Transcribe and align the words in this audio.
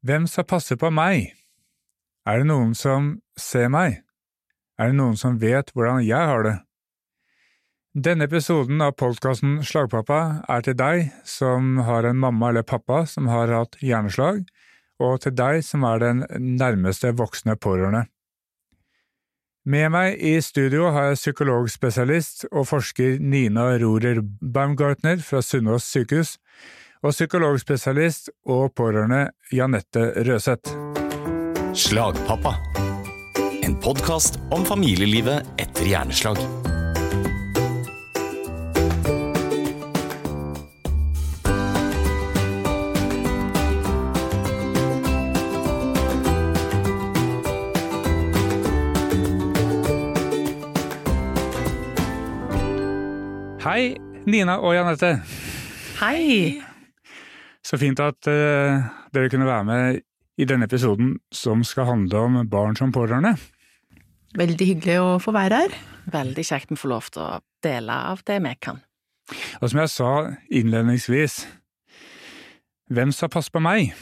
Hvem 0.00 0.24
skal 0.24 0.46
passe 0.48 0.76
på 0.80 0.88
meg? 0.96 1.34
Er 2.24 2.40
det 2.40 2.48
noen 2.48 2.70
som 2.72 3.18
ser 3.36 3.68
meg? 3.68 3.98
Er 4.80 4.88
det 4.88 4.96
noen 4.96 5.18
som 5.20 5.36
vet 5.42 5.74
hvordan 5.74 6.00
jeg 6.06 6.28
har 6.30 6.46
det? 6.46 6.54
Denne 7.92 8.24
episoden 8.24 8.80
av 8.80 8.94
podkasten 8.96 9.58
Slagpappa 9.66 10.20
er 10.48 10.64
til 10.64 10.78
deg 10.78 11.10
som 11.28 11.82
har 11.84 12.08
en 12.08 12.20
mamma 12.22 12.48
eller 12.48 12.64
pappa 12.64 13.02
som 13.10 13.28
har 13.28 13.52
hatt 13.52 13.76
hjerneslag, 13.84 14.46
og 15.02 15.20
til 15.20 15.36
deg 15.36 15.60
som 15.66 15.84
er 15.84 16.00
den 16.00 16.24
nærmeste 16.56 17.12
voksne 17.18 17.58
pårørende. 17.60 18.06
Med 19.68 19.90
meg 19.92 20.16
i 20.16 20.38
studio 20.40 20.94
har 20.94 21.10
jeg 21.10 21.20
psykologspesialist 21.20 22.46
og 22.48 22.70
forsker 22.70 23.18
Nina 23.20 23.68
Rorer 23.82 24.22
Baumgartner 24.40 25.20
fra 25.20 25.42
Sunnaas 25.44 25.84
sykehus, 25.92 26.38
og 27.00 27.14
psykologspesialist 27.14 28.28
og 28.48 28.74
pårørende 28.76 29.30
Janette 29.52 30.12
Røseth. 30.26 30.74
Slagpappa. 31.74 32.54
En 33.64 33.76
podkast 33.80 34.40
om 34.52 34.66
familielivet 34.68 35.46
etter 35.60 35.88
hjerneslag. 35.88 36.40
Hei, 53.60 53.94
Nina 54.26 54.58
og 54.60 54.74
Janette. 54.74 55.20
Hei! 56.00 56.69
Så 57.70 57.78
fint 57.78 58.00
at 58.02 58.26
uh, 58.26 58.82
dere 59.14 59.30
kunne 59.30 59.46
være 59.46 59.64
med 59.68 60.00
i 60.40 60.46
denne 60.48 60.66
episoden 60.66 61.14
som 61.34 61.62
skal 61.66 61.86
handle 61.86 62.18
om 62.26 62.38
barn 62.50 62.74
som 62.78 62.90
pårørende. 62.94 63.36
Veldig 64.38 64.66
hyggelig 64.72 64.96
å 65.02 65.10
få 65.22 65.34
være 65.34 65.60
her. 65.64 65.76
Veldig 66.10 66.44
kjekt 66.46 66.70
vi 66.72 66.78
får 66.80 66.90
lov 66.90 67.10
til 67.14 67.22
å 67.22 67.40
dele 67.62 67.94
av 68.12 68.22
det 68.26 68.38
vi 68.42 68.54
kan. 68.62 68.80
Og 69.60 69.70
som 69.70 69.78
jeg 69.84 69.92
sa 69.92 70.10
innledningsvis, 70.50 71.36
hvem 72.90 73.12
skal 73.14 73.30
passe 73.30 73.52
på 73.54 73.62
meg? 73.62 73.92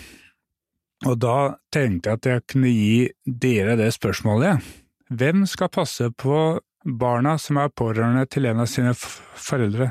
Og 1.06 1.18
da 1.20 1.34
tenkte 1.74 2.10
jeg 2.14 2.18
at 2.20 2.28
jeg 2.32 2.44
kunne 2.50 2.70
gi 2.72 3.08
dere 3.28 3.76
det 3.78 3.90
spørsmålet. 3.94 4.64
Hvem 5.12 5.44
skal 5.48 5.68
passe 5.72 6.08
på 6.20 6.38
barna 6.84 7.36
som 7.40 7.60
er 7.60 7.68
pårørende 7.76 8.24
til 8.32 8.48
en 8.48 8.62
av 8.64 8.70
sine 8.70 8.94
f- 8.96 9.20
foreldre 9.36 9.90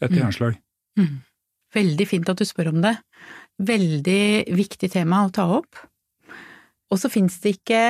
etter 0.00 0.12
Mm. 0.14 0.20
hjerneslag? 0.20 0.58
Mm. 0.98 1.14
Veldig 1.74 2.06
fint 2.08 2.28
at 2.30 2.38
du 2.38 2.44
spør 2.46 2.70
om 2.72 2.80
det. 2.84 2.94
Veldig 3.58 4.54
viktig 4.54 4.90
tema 4.92 5.24
å 5.26 5.32
ta 5.34 5.46
opp. 5.58 5.78
Og 6.92 7.00
så 7.00 7.10
finnes 7.10 7.36
det 7.42 7.56
ikke 7.58 7.82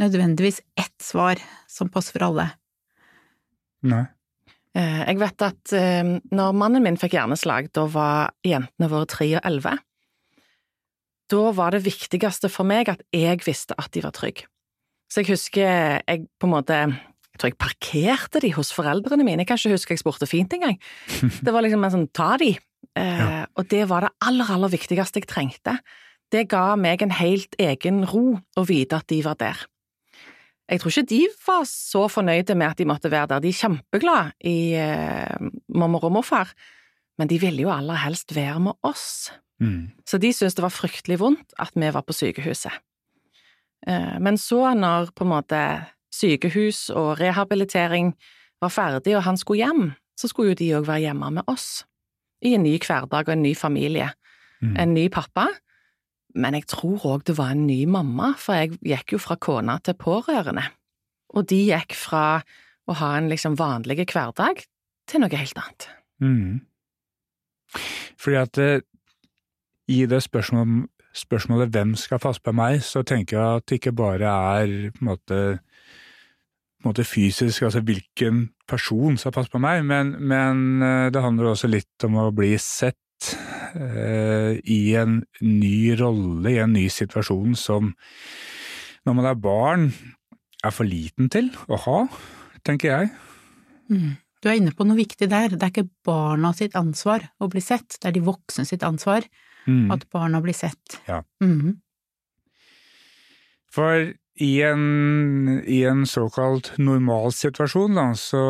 nødvendigvis 0.00 0.62
ett 0.80 0.96
svar 1.04 1.40
som 1.68 1.90
passer 1.92 2.16
for 2.16 2.28
alle. 2.30 2.46
Nei. 3.84 4.06
Eh, 4.76 5.02
Jeg 5.10 5.18
vet 5.20 5.42
at 5.44 5.72
eh, 5.76 6.14
når 6.30 6.56
mannen 6.56 6.84
min 6.84 6.96
fikk 7.00 7.16
hjerneslag, 7.18 7.68
da 7.76 7.84
var 7.90 8.32
jentene 8.46 8.88
våre 8.92 9.08
tre 9.10 9.28
og 9.36 9.44
elleve. 9.44 9.76
Da 11.30 11.50
var 11.54 11.74
det 11.76 11.84
viktigste 11.84 12.50
for 12.50 12.66
meg 12.66 12.88
at 12.90 13.02
jeg 13.14 13.42
visste 13.46 13.76
at 13.78 13.92
de 13.94 14.02
var 14.02 14.14
trygge. 14.16 14.48
Så 15.10 15.22
jeg 15.22 15.32
husker 15.34 15.66
jeg 16.06 16.26
på 16.38 16.46
en 16.46 16.52
måte 16.54 16.76
Jeg 16.78 17.38
tror 17.40 17.50
jeg 17.50 17.58
parkerte 17.58 18.40
de 18.44 18.50
hos 18.54 18.70
foreldrene 18.74 19.24
mine. 19.24 19.42
Jeg 19.42 19.48
kan 19.48 19.58
ikke 19.58 19.74
huske 19.74 19.94
jeg 19.94 20.02
spurte 20.02 20.26
fint 20.28 20.52
engang. 20.52 20.76
Det 21.44 21.52
var 21.54 21.64
liksom 21.64 21.84
en 21.86 21.94
sånn 21.94 22.08
ta 22.14 22.34
de. 22.40 22.52
Eh, 23.00 23.18
Ja. 23.20 23.46
Og 23.56 23.68
det 23.72 23.88
var 23.88 24.04
det 24.06 24.10
aller, 24.20 24.50
aller 24.52 24.68
viktigste 24.72 25.20
jeg 25.20 25.26
trengte. 25.30 25.78
Det 26.30 26.48
ga 26.48 26.76
meg 26.76 27.02
en 27.02 27.10
helt 27.16 27.56
egen 27.58 28.04
ro 28.06 28.38
å 28.56 28.64
vite 28.68 28.96
at 29.00 29.08
de 29.10 29.22
var 29.24 29.34
der. 29.40 29.56
Jeg 30.70 30.80
tror 30.80 30.92
ikke 30.92 31.08
de 31.10 31.22
var 31.46 31.64
så 31.66 32.04
fornøyde 32.08 32.54
med 32.54 32.70
at 32.70 32.78
de 32.78 32.84
måtte 32.86 33.10
være 33.10 33.26
der. 33.32 33.40
De 33.42 33.48
er 33.50 33.58
kjempeglade 33.58 34.32
i 34.46 34.74
eh, 34.78 35.48
mormor 35.74 36.04
og 36.06 36.12
morfar, 36.20 36.52
men 37.18 37.28
de 37.28 37.40
ville 37.42 37.64
jo 37.64 37.72
aller 37.74 37.98
helst 38.04 38.34
være 38.36 38.60
med 38.60 38.78
oss. 38.86 39.32
Mm. 39.60 39.90
Så 40.06 40.20
de 40.22 40.30
syntes 40.32 40.54
det 40.54 40.62
var 40.62 40.72
fryktelig 40.72 41.18
vondt 41.20 41.52
at 41.58 41.74
vi 41.74 41.90
var 41.92 42.02
på 42.06 42.14
sykehuset. 42.14 42.72
Eh, 43.86 44.18
Men 44.20 44.38
så, 44.38 44.74
når 44.74 45.10
på 45.16 45.24
en 45.26 45.32
måte 45.34 45.60
sykehus 46.14 46.90
og 46.94 47.18
rehabilitering 47.20 48.14
var 48.62 48.70
ferdig 48.70 49.16
og 49.16 49.22
han 49.24 49.36
skulle 49.36 49.64
hjem, 49.66 49.92
så 50.16 50.28
skulle 50.28 50.52
jo 50.52 50.54
de 50.60 50.70
òg 50.78 50.86
være 50.86 51.00
hjemme 51.08 51.30
med 51.30 51.42
oss. 51.48 51.84
I 52.42 52.54
en 52.56 52.64
ny 52.64 52.76
hverdag 52.78 53.28
og 53.28 53.34
en 53.34 53.44
ny 53.44 53.54
familie. 53.56 54.10
Mm. 54.60 54.76
En 54.76 54.94
ny 54.94 55.08
pappa. 55.12 55.48
Men 56.34 56.54
jeg 56.54 56.68
tror 56.70 57.06
òg 57.10 57.24
det 57.26 57.36
var 57.38 57.54
en 57.54 57.66
ny 57.66 57.84
mamma, 57.90 58.34
for 58.38 58.54
jeg 58.54 58.78
gikk 58.86 59.16
jo 59.16 59.22
fra 59.22 59.36
kona 59.40 59.78
til 59.82 59.98
pårørende. 59.98 60.68
Og 61.34 61.46
de 61.50 61.58
gikk 61.70 61.96
fra 61.98 62.42
å 62.90 62.96
ha 62.98 63.10
en 63.18 63.30
liksom 63.30 63.56
vanlig 63.58 63.98
hverdag 64.04 64.64
til 65.10 65.22
noe 65.22 65.40
helt 65.40 65.58
annet. 65.58 65.88
Mm. 66.22 66.60
Fordi 68.20 68.38
at 68.38 68.60
eh, 68.62 68.82
i 69.90 70.04
det 70.10 70.22
spørsmålet, 70.22 70.88
spørsmålet 71.16 71.72
hvem 71.74 71.94
skal 71.98 72.22
passe 72.22 72.42
på 72.42 72.54
meg, 72.54 72.82
så 72.86 73.02
tenker 73.06 73.38
jeg 73.38 73.60
at 73.60 73.66
det 73.66 73.80
ikke 73.80 73.96
bare 73.96 74.34
er 74.60 74.74
på 74.94 75.02
en 75.02 75.10
måte, 75.10 75.40
på 76.80 76.88
en 76.88 76.90
måte 76.94 77.04
fysisk, 77.04 77.66
altså 77.66 77.82
hvilken 77.84 78.46
person 78.68 79.18
skal 79.20 79.34
passe 79.36 79.52
på 79.52 79.60
meg, 79.60 79.82
men, 79.84 80.14
men 80.24 80.80
eh, 80.82 81.08
det 81.12 81.20
handler 81.22 81.52
også 81.52 81.68
litt 81.68 82.06
om 82.08 82.16
å 82.22 82.30
bli 82.32 82.54
sett 82.62 83.34
eh, 83.76 84.56
i 84.64 84.80
en 84.96 85.20
ny 85.44 85.92
rolle, 86.00 86.54
i 86.54 86.62
en 86.62 86.72
ny 86.72 86.86
situasjon 86.92 87.52
som 87.58 87.92
når 89.04 89.16
man 89.16 89.28
er 89.30 89.36
barn 89.40 89.86
er 90.64 90.72
for 90.76 90.88
liten 90.88 91.28
til 91.32 91.52
å 91.68 91.76
ha, 91.84 92.00
tenker 92.64 92.90
jeg. 92.94 93.12
Mm. 93.92 94.16
Du 94.40 94.48
er 94.48 94.56
inne 94.56 94.72
på 94.72 94.86
noe 94.88 94.96
viktig 94.96 95.28
der. 95.28 95.52
Det 95.52 95.60
er 95.66 95.72
ikke 95.72 95.90
barna 96.04 96.54
sitt 96.56 96.76
ansvar 96.80 97.26
å 97.40 97.48
bli 97.52 97.60
sett, 97.64 97.98
det 98.00 98.08
er 98.08 98.16
de 98.16 98.24
voksne 98.24 98.64
sitt 98.68 98.84
ansvar 98.86 99.28
Mm. 99.68 99.90
at 99.92 100.06
barna 100.08 100.38
blir 100.40 100.56
sett. 100.56 100.94
Ja. 101.04 101.18
Mm. 101.44 101.74
For 103.74 104.10
i 104.40 104.50
en, 104.64 105.60
i 105.66 105.82
en 105.84 106.06
såkalt 106.08 106.72
normalsituasjon, 106.80 107.98
da, 107.98 108.06
så 108.18 108.42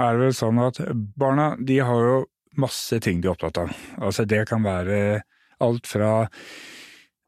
er 0.00 0.16
det 0.16 0.24
vel 0.24 0.36
sånn 0.36 0.60
at 0.64 0.80
barna 1.20 1.52
de 1.56 1.78
har 1.84 2.06
jo 2.06 2.20
masse 2.60 2.98
ting 3.04 3.20
de 3.20 3.28
er 3.28 3.34
opptatt 3.34 3.60
av. 3.62 3.74
Altså 4.02 4.26
det 4.28 4.42
kan 4.50 4.64
være 4.64 5.22
alt 5.62 5.86
fra 5.86 6.12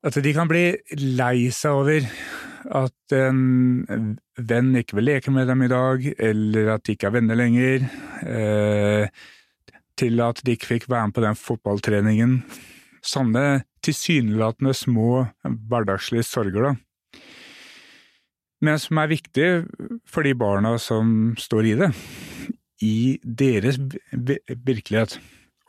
at 0.03 0.17
de 0.25 0.33
kan 0.35 0.49
bli 0.51 0.65
lei 0.99 1.47
seg 1.55 1.79
over 1.79 2.09
at 2.83 3.15
en 3.15 4.17
venn 4.39 4.73
ikke 4.79 4.99
vil 4.99 5.09
leke 5.13 5.35
med 5.35 5.47
dem 5.51 5.63
i 5.63 5.71
dag, 5.71 6.09
eller 6.19 6.73
at 6.75 6.85
de 6.87 6.97
ikke 6.97 7.09
er 7.11 7.15
venner 7.17 7.39
lenger, 7.39 7.87
eh, 8.27 9.07
til 9.99 10.23
at 10.25 10.43
de 10.43 10.57
ikke 10.57 10.73
fikk 10.75 10.89
være 10.91 11.11
med 11.11 11.17
på 11.17 11.25
den 11.27 11.39
fotballtreningen. 11.39 12.37
Sånne 13.03 13.63
tilsynelatende 13.83 14.75
små 14.77 15.27
hverdagslige 15.43 16.27
sorger, 16.27 16.71
da. 16.71 17.23
Men 18.63 18.79
som 18.79 19.01
er 19.03 19.11
viktig 19.11 19.47
for 20.07 20.23
de 20.23 20.37
barna 20.39 20.77
som 20.79 21.33
står 21.41 21.73
i 21.73 21.77
det, 21.81 21.91
i 22.83 22.97
deres 23.23 23.79
virkelighet. 24.63 25.19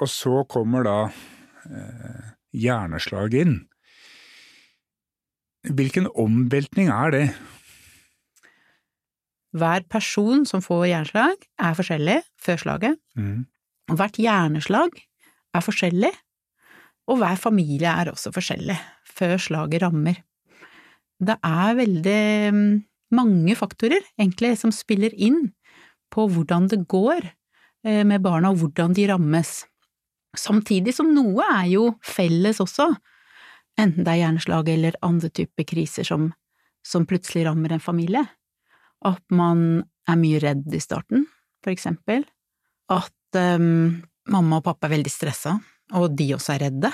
Og 0.01 0.09
så 0.09 0.43
kommer 0.49 0.85
da 0.85 0.97
eh, 1.09 2.33
hjerneslag 2.53 3.33
inn. 3.37 3.55
Hvilken 5.63 6.09
omveltning 6.19 6.91
er 6.93 7.13
det? 7.13 7.25
Hver 9.53 9.85
person 9.89 10.45
som 10.49 10.61
får 10.65 10.87
hjerneslag, 10.89 11.37
er 11.61 11.77
forskjellig 11.77 12.19
før 12.41 12.61
slaget. 12.61 13.01
Mm. 13.15 13.45
Hvert 13.93 14.17
hjerneslag 14.21 14.97
er 15.53 15.65
forskjellig, 15.65 16.11
og 17.09 17.19
hver 17.19 17.39
familie 17.39 17.91
er 17.91 18.11
også 18.11 18.31
forskjellig 18.35 18.77
før 19.07 19.35
slaget 19.41 19.83
rammer. 19.83 20.21
Det 21.23 21.35
er 21.45 21.77
veldig 21.77 22.23
mm, 22.55 22.71
mange 23.15 23.55
faktorer, 23.59 24.03
egentlig, 24.19 24.55
som 24.59 24.73
spiller 24.75 25.13
inn 25.15 25.51
på 26.13 26.27
hvordan 26.31 26.69
det 26.71 26.83
går 26.91 27.25
eh, 27.27 28.03
med 28.07 28.23
barna, 28.23 28.51
og 28.51 28.61
hvordan 28.61 28.95
de 28.97 29.07
rammes. 29.11 29.63
Samtidig 30.37 30.95
som 30.97 31.11
noe 31.13 31.45
er 31.59 31.67
jo 31.75 31.89
felles 32.05 32.61
også, 32.63 32.89
enten 33.79 34.05
det 34.05 34.13
er 34.13 34.21
hjerneslag 34.23 34.71
eller 34.73 34.97
andre 35.05 35.29
typer 35.33 35.67
kriser 35.69 36.07
som, 36.07 36.31
som 36.85 37.07
plutselig 37.09 37.45
rammer 37.47 37.75
en 37.75 37.83
familie. 37.83 38.23
At 39.05 39.23
man 39.33 39.83
er 40.09 40.19
mye 40.19 40.39
redd 40.41 40.73
i 40.73 40.81
starten, 40.81 41.27
for 41.63 41.73
eksempel. 41.73 42.25
At 42.91 43.37
um, 43.37 44.01
mamma 44.31 44.59
og 44.59 44.65
pappa 44.67 44.87
er 44.87 44.97
veldig 44.97 45.11
stressa, 45.11 45.57
og 45.93 46.15
de 46.17 46.31
også 46.35 46.55
er 46.55 46.67
redde. 46.67 46.91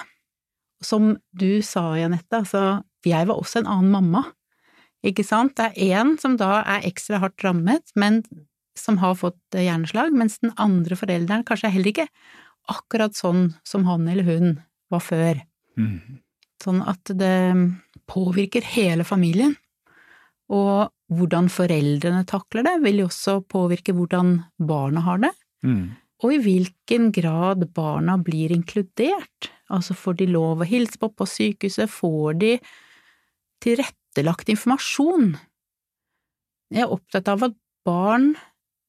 Som 0.84 1.16
du 1.36 1.62
sa, 1.66 1.92
Janette, 2.00 2.42
altså, 2.44 2.84
jeg 3.08 3.28
var 3.28 3.40
også 3.40 3.62
en 3.62 3.72
annen 3.72 3.92
mamma. 3.94 4.24
Ikke 5.06 5.24
sant? 5.24 5.56
Det 5.60 5.72
er 5.72 6.00
én 6.02 6.16
som 6.20 6.36
da 6.40 6.60
er 6.62 6.88
ekstra 6.88 7.22
hardt 7.24 7.44
rammet, 7.44 7.92
men 8.00 8.22
som 8.80 9.00
har 9.02 9.18
fått 9.20 9.56
eh, 9.56 9.66
hjerneslag, 9.68 10.16
mens 10.16 10.40
den 10.44 10.54
andre 10.60 10.98
forelderen 11.00 11.46
kanskje 11.48 11.72
heller 11.74 11.94
ikke 11.94 12.10
akkurat 12.70 13.16
sånn 13.18 13.54
som 13.68 13.88
han 13.90 14.08
eller 14.08 14.28
hun 14.28 14.60
var 14.92 15.04
før. 15.04 15.42
Mm. 15.80 16.20
Sånn 16.64 16.84
at 16.88 17.12
det 17.16 17.56
påvirker 18.10 18.66
hele 18.76 19.06
familien. 19.08 19.56
Og 20.50 20.90
hvordan 21.14 21.50
foreldrene 21.54 22.26
takler 22.30 22.66
det, 22.66 22.76
vil 22.84 23.04
jo 23.04 23.10
også 23.10 23.40
påvirke 23.50 23.94
hvordan 23.98 24.40
barna 24.58 25.04
har 25.06 25.22
det. 25.26 25.34
Mm. 25.66 25.84
Og 26.20 26.36
i 26.36 26.42
hvilken 26.44 27.10
grad 27.16 27.64
barna 27.76 28.18
blir 28.20 28.52
inkludert. 28.52 29.52
Altså 29.72 29.96
får 29.96 30.20
de 30.20 30.30
lov 30.34 30.64
å 30.64 30.68
hilse 30.68 31.00
på 31.00 31.12
på 31.14 31.28
sykehuset, 31.30 31.92
får 31.92 32.40
de 32.42 32.52
tilrettelagt 33.64 34.52
informasjon? 34.52 35.36
Jeg 36.74 36.86
er 36.86 36.94
opptatt 36.94 37.30
av 37.32 37.48
at 37.50 37.56
barn 37.88 38.34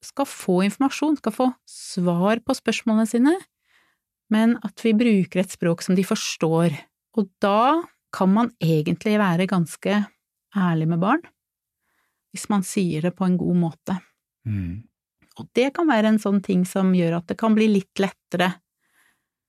skal 0.05 0.27
få 0.27 0.61
informasjon, 0.65 1.17
skal 1.21 1.35
få 1.35 1.47
svar 1.69 2.41
på 2.45 2.55
spørsmålene 2.57 3.07
sine, 3.09 3.35
men 4.33 4.57
at 4.65 4.81
vi 4.85 4.95
bruker 4.97 5.43
et 5.43 5.53
språk 5.53 5.83
som 5.85 5.97
de 5.97 6.05
forstår. 6.07 6.73
Og 7.19 7.29
da 7.43 7.81
kan 8.15 8.31
man 8.33 8.51
egentlig 8.63 9.17
være 9.21 9.49
ganske 9.49 10.01
ærlig 10.57 10.87
med 10.91 11.01
barn, 11.03 11.21
hvis 12.31 12.47
man 12.51 12.65
sier 12.67 13.05
det 13.05 13.13
på 13.17 13.27
en 13.27 13.37
god 13.39 13.59
måte. 13.59 13.97
Mm. 14.47 14.81
Og 15.39 15.47
det 15.55 15.73
kan 15.73 15.87
være 15.87 16.07
en 16.11 16.19
sånn 16.19 16.41
ting 16.43 16.65
som 16.67 16.91
gjør 16.93 17.17
at 17.21 17.27
det 17.27 17.37
kan 17.37 17.55
bli 17.55 17.67
litt 17.71 17.95
lettere 17.99 18.53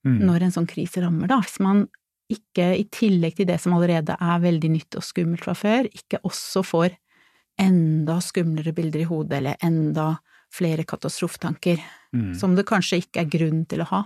Mm. 0.05 0.19
når 0.27 0.41
en 0.43 0.51
sånn 0.51 0.67
krise 0.67 0.99
rammer, 0.99 1.27
da. 1.31 1.37
Hvis 1.39 1.59
man 1.63 1.87
ikke, 2.29 2.75
i 2.75 2.83
tillegg 2.91 3.35
til 3.37 3.45
det 3.45 3.59
som 3.61 3.71
allerede 3.71 4.17
er 4.19 4.39
veldig 4.43 4.69
nytt 4.71 4.95
og 4.99 5.03
skummelt 5.03 5.43
fra 5.45 5.53
før, 5.53 5.87
ikke 5.95 6.19
også 6.27 6.63
får 6.65 6.97
enda 7.57 8.17
skumlere 8.19 8.73
bilder 8.75 8.99
i 8.99 9.07
hodet, 9.07 9.37
eller 9.37 9.55
enda 9.63 10.17
flere 10.51 10.83
katastrofetanker, 10.83 11.79
Mm. 12.13 12.35
som 12.35 12.53
det 12.55 12.65
kanskje 12.65 12.99
ikke 13.01 13.21
er 13.21 13.29
grunn 13.31 13.65
til 13.65 13.79
å 13.79 13.85
ha. 13.85 14.03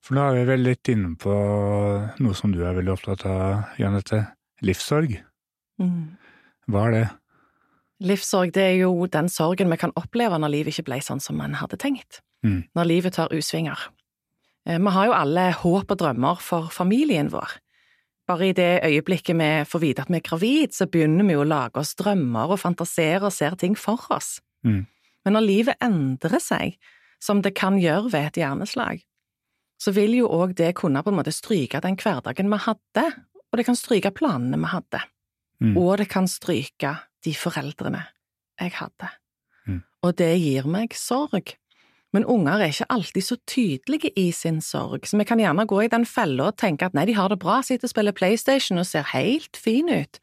For 0.00 0.14
nå 0.16 0.20
er 0.32 0.34
vi 0.44 0.44
vel 0.50 0.64
litt 0.64 0.88
inne 0.88 1.16
på 1.16 1.30
noe 2.18 2.34
som 2.34 2.50
du 2.50 2.64
er 2.64 2.74
veldig 2.74 2.92
opptatt 2.98 3.24
av, 3.24 3.64
Janette. 3.78 4.32
Livssorg. 4.62 5.22
Mm. 5.80 6.16
Hva 6.68 6.88
er 6.88 6.90
det? 6.90 7.10
Livssorg 8.02 8.52
det 8.56 8.62
er 8.62 8.78
jo 8.82 9.06
den 9.06 9.28
sorgen 9.30 9.70
vi 9.72 9.78
kan 9.80 9.94
oppleve 9.98 10.38
når 10.40 10.52
livet 10.52 10.74
ikke 10.74 10.90
ble 10.90 11.00
sånn 11.04 11.22
som 11.22 11.38
man 11.38 11.56
hadde 11.60 11.78
tenkt. 11.80 12.20
Mm. 12.46 12.64
Når 12.74 12.88
livet 12.88 13.16
tar 13.18 13.32
U-svinger. 13.34 13.88
Eh, 14.66 14.78
Vi 14.78 14.94
har 14.94 15.06
jo 15.06 15.12
alle 15.16 15.52
håp 15.52 15.90
og 15.90 15.98
drømmer 15.98 16.40
for 16.40 16.70
familien 16.70 17.30
vår. 17.30 17.58
Bare 18.26 18.48
i 18.48 18.54
det 18.54 18.82
øyeblikket 18.86 19.36
vi 19.36 19.50
får 19.66 19.80
vite 19.82 20.02
at 20.02 20.10
vi 20.10 20.16
er 20.16 20.26
gravid, 20.26 20.74
så 20.74 20.86
begynner 20.86 21.26
vi 21.26 21.34
jo 21.34 21.42
å 21.42 21.48
lage 21.48 21.80
oss 21.80 21.94
drømmer 21.98 22.54
og 22.54 22.60
fantasere 22.62 23.26
og 23.26 23.32
ser 23.32 23.56
ting 23.58 23.74
for 23.74 23.98
oss. 24.10 24.40
Mm. 24.64 24.86
Men 25.24 25.32
når 25.36 25.46
livet 25.46 25.82
endrer 25.82 26.42
seg, 26.42 26.78
som 27.22 27.42
det 27.42 27.54
kan 27.54 27.78
gjøre 27.78 28.10
ved 28.12 28.30
et 28.30 28.42
hjerneslag, 28.42 29.02
så 29.82 29.92
vil 29.94 30.14
jo 30.14 30.30
òg 30.30 30.54
det 30.58 30.74
kunne 30.78 31.02
på 31.02 31.10
en 31.10 31.18
måte 31.18 31.34
stryke 31.34 31.80
den 31.82 31.98
hverdagen 31.98 32.50
vi 32.50 32.58
hadde, 32.66 33.06
og 33.50 33.58
det 33.58 33.66
kan 33.66 33.78
stryke 33.78 34.14
planene 34.14 34.58
vi 34.58 34.70
hadde. 34.70 35.02
Mm. 35.62 35.76
Og 35.78 35.98
det 35.98 36.08
kan 36.10 36.28
stryke 36.30 36.96
de 37.24 37.34
foreldrene 37.36 38.04
jeg 38.60 38.74
hadde. 38.78 39.10
Mm. 39.66 39.82
Og 40.02 40.14
det 40.18 40.32
gir 40.42 40.68
meg 40.70 40.96
sorg. 40.98 41.54
Men 42.12 42.26
unger 42.28 42.60
er 42.60 42.74
ikke 42.74 42.90
alltid 42.92 43.24
så 43.24 43.38
tydelige 43.48 44.10
i 44.20 44.26
sin 44.36 44.60
sorg, 44.60 45.06
så 45.08 45.16
vi 45.16 45.24
kan 45.24 45.40
gjerne 45.40 45.64
gå 45.68 45.78
i 45.80 45.90
den 45.92 46.04
fella 46.04 46.50
og 46.50 46.58
tenke 46.60 46.84
at 46.86 46.96
nei, 46.96 47.06
de 47.08 47.16
har 47.16 47.32
det 47.32 47.40
bra, 47.40 47.62
sitter 47.64 47.88
og 47.88 47.94
spiller 47.94 48.16
PlayStation 48.16 48.82
og 48.82 48.88
ser 48.88 49.06
helt 49.14 49.56
fin 49.56 49.88
ut. 49.88 50.20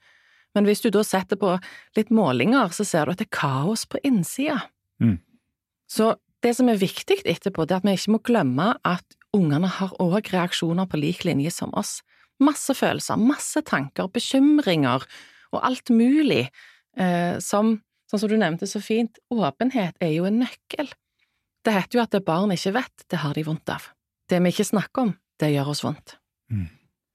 Men 0.53 0.69
hvis 0.69 0.83
du 0.85 0.89
da 0.93 1.01
setter 1.05 1.39
på 1.39 1.55
litt 1.97 2.11
målinger, 2.13 2.69
så 2.73 2.85
ser 2.85 3.05
du 3.05 3.13
at 3.13 3.21
det 3.21 3.29
er 3.29 3.37
kaos 3.39 3.87
på 3.89 4.01
innsida. 4.05 4.59
Mm. 5.01 5.17
Så 5.89 6.13
det 6.45 6.53
som 6.57 6.69
er 6.69 6.81
viktig 6.81 7.21
etterpå, 7.25 7.65
det 7.65 7.75
er 7.75 7.81
at 7.81 7.89
vi 7.89 7.97
ikke 7.97 8.15
må 8.15 8.21
glemme 8.25 8.69
at 8.87 9.17
ungene 9.35 9.69
har 9.79 9.93
òg 10.01 10.29
reaksjoner 10.33 10.89
på 10.89 11.01
lik 11.01 11.25
linje 11.27 11.51
som 11.53 11.73
oss. 11.77 11.99
Masse 12.39 12.73
følelser, 12.77 13.19
masse 13.19 13.61
tanker, 13.67 14.07
bekymringer 14.13 15.05
og 15.51 15.63
alt 15.65 15.89
mulig 15.91 16.47
som, 17.39 17.75
sånn 18.09 18.21
som 18.21 18.31
du 18.31 18.35
nevnte 18.39 18.67
så 18.67 18.81
fint, 18.83 19.19
åpenhet 19.31 19.95
er 20.03 20.11
jo 20.15 20.25
en 20.27 20.41
nøkkel. 20.41 20.89
Det 21.63 21.75
heter 21.75 21.99
jo 21.99 22.03
at 22.03 22.15
det 22.15 22.23
barn 22.27 22.51
ikke 22.55 22.73
vet, 22.75 23.05
det 23.11 23.21
har 23.21 23.35
de 23.37 23.43
vondt 23.47 23.71
av. 23.71 23.89
Det 24.29 24.39
vi 24.43 24.51
ikke 24.53 24.67
snakker 24.71 25.07
om, 25.07 25.13
det 25.41 25.51
gjør 25.53 25.71
oss 25.73 25.83
vondt. 25.85 26.15
Mm. 26.51 26.67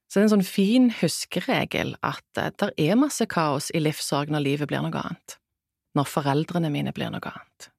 Så 0.07 0.19
det 0.19 0.21
er 0.21 0.27
en 0.29 0.33
sånn 0.35 0.47
fin 0.47 0.85
huskeregel 1.01 1.95
at 2.05 2.39
eh, 2.39 2.51
det 2.61 2.69
er 2.79 2.99
masse 2.99 3.25
kaos 3.27 3.71
i 3.75 3.81
livssorg 3.81 4.29
når 4.31 4.45
livet 4.45 4.69
blir 4.71 4.83
noe 4.85 5.01
annet. 5.01 5.37
Når 5.97 6.07
foreldrene 6.11 6.71
mine 6.71 6.93
blir 6.95 7.11
noe 7.11 7.31
annet. 7.31 7.69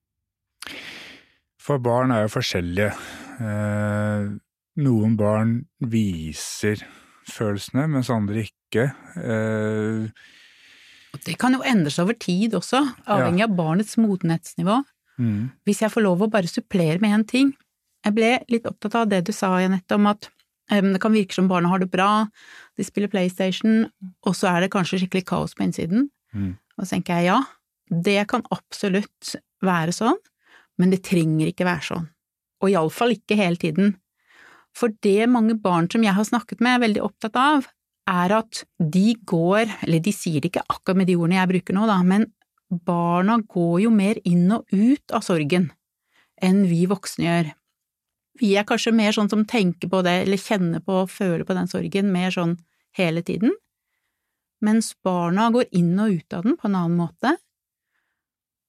For 1.62 1.80
barn 1.82 2.12
er 2.14 2.26
jo 2.26 2.34
forskjellige. 2.36 2.90
Eh, 3.40 4.26
noen 4.84 5.16
barn 5.16 5.54
viser 5.80 6.82
følelsene, 7.30 7.86
mens 7.94 8.10
andre 8.12 8.44
ikke. 8.44 8.88
Eh, 9.16 10.10
det 11.24 11.36
kan 11.40 11.56
jo 11.56 11.64
endre 11.66 11.92
seg 11.92 12.06
over 12.06 12.18
tid 12.20 12.56
også, 12.58 12.82
avhengig 13.12 13.46
av 13.46 13.56
barnets 13.56 13.96
modenhetsnivå. 14.00 14.82
mm, 15.18 15.50
Hvis 15.64 15.82
jeg 15.82 15.92
får 15.92 16.04
lov 16.04 16.22
å 16.22 16.30
bare 16.30 16.50
supplere 16.50 17.00
med 17.00 17.14
én 17.14 17.26
ting. 17.26 17.52
Jeg 18.04 18.14
ble 18.14 18.32
litt 18.52 18.66
opptatt 18.66 18.94
av 18.94 19.08
det 19.10 19.24
du 19.26 19.32
sa, 19.32 19.56
Janette, 19.60 19.96
om 19.96 20.06
at 20.06 20.28
um, 20.70 20.92
det 20.92 21.00
kan 21.02 21.14
virke 21.14 21.34
som 21.34 21.48
barna 21.48 21.68
har 21.72 21.82
det 21.82 21.90
bra, 21.90 22.28
de 22.76 22.84
spiller 22.86 23.10
PlayStation, 23.10 23.88
og 24.26 24.36
så 24.36 24.52
er 24.52 24.60
det 24.62 24.72
kanskje 24.74 25.00
skikkelig 25.02 25.26
kaos 25.26 25.56
på 25.56 25.66
innsiden. 25.66 26.10
Mm. 26.34 26.54
Og 26.76 26.84
så 26.84 26.94
tenker 26.94 27.18
jeg 27.18 27.32
ja, 27.32 27.40
det 27.90 28.20
kan 28.30 28.44
absolutt 28.54 29.36
være 29.64 29.94
sånn, 29.94 30.18
men 30.78 30.92
det 30.92 31.04
trenger 31.08 31.50
ikke 31.50 31.66
være 31.66 31.86
sånn. 31.88 32.10
Og 32.62 32.72
iallfall 32.72 33.16
ikke 33.16 33.38
hele 33.38 33.58
tiden. 33.60 33.96
For 34.76 34.92
det 35.04 35.28
mange 35.32 35.56
barn 35.60 35.88
som 35.92 36.04
jeg 36.04 36.14
har 36.16 36.28
snakket 36.28 36.60
med, 36.60 36.76
er 36.76 36.84
veldig 36.84 37.04
opptatt 37.04 37.38
av, 37.40 37.68
er 38.06 38.34
at 38.38 38.62
de 38.78 39.14
går, 39.26 39.70
eller 39.86 40.02
de 40.02 40.14
sier 40.14 40.40
det 40.40 40.52
ikke 40.52 40.66
akkurat 40.70 41.00
med 41.02 41.10
de 41.10 41.16
ordene 41.18 41.40
jeg 41.40 41.52
bruker 41.54 41.76
nå, 41.76 41.86
da, 41.90 41.98
men 42.06 42.28
barna 42.86 43.38
går 43.42 43.76
jo 43.84 43.92
mer 43.94 44.18
inn 44.26 44.48
og 44.54 44.66
ut 44.72 45.14
av 45.14 45.24
sorgen 45.26 45.70
enn 46.42 46.66
vi 46.68 46.84
voksne 46.90 47.24
gjør. 47.24 47.52
Vi 48.36 48.50
er 48.60 48.66
kanskje 48.68 48.92
mer 48.92 49.14
sånn 49.16 49.30
som 49.32 49.46
tenker 49.48 49.88
på 49.88 50.02
det, 50.04 50.18
eller 50.26 50.40
kjenner 50.40 50.82
på 50.84 51.00
og 51.04 51.12
føler 51.12 51.46
på 51.48 51.56
den 51.56 51.70
sorgen 51.70 52.10
mer 52.12 52.34
sånn 52.34 52.58
hele 52.98 53.22
tiden, 53.24 53.54
mens 54.64 54.92
barna 55.04 55.48
går 55.52 55.68
inn 55.76 55.94
og 56.00 56.16
ut 56.18 56.36
av 56.36 56.46
den 56.46 56.56
på 56.60 56.68
en 56.68 56.78
annen 56.78 56.98
måte, 57.00 57.36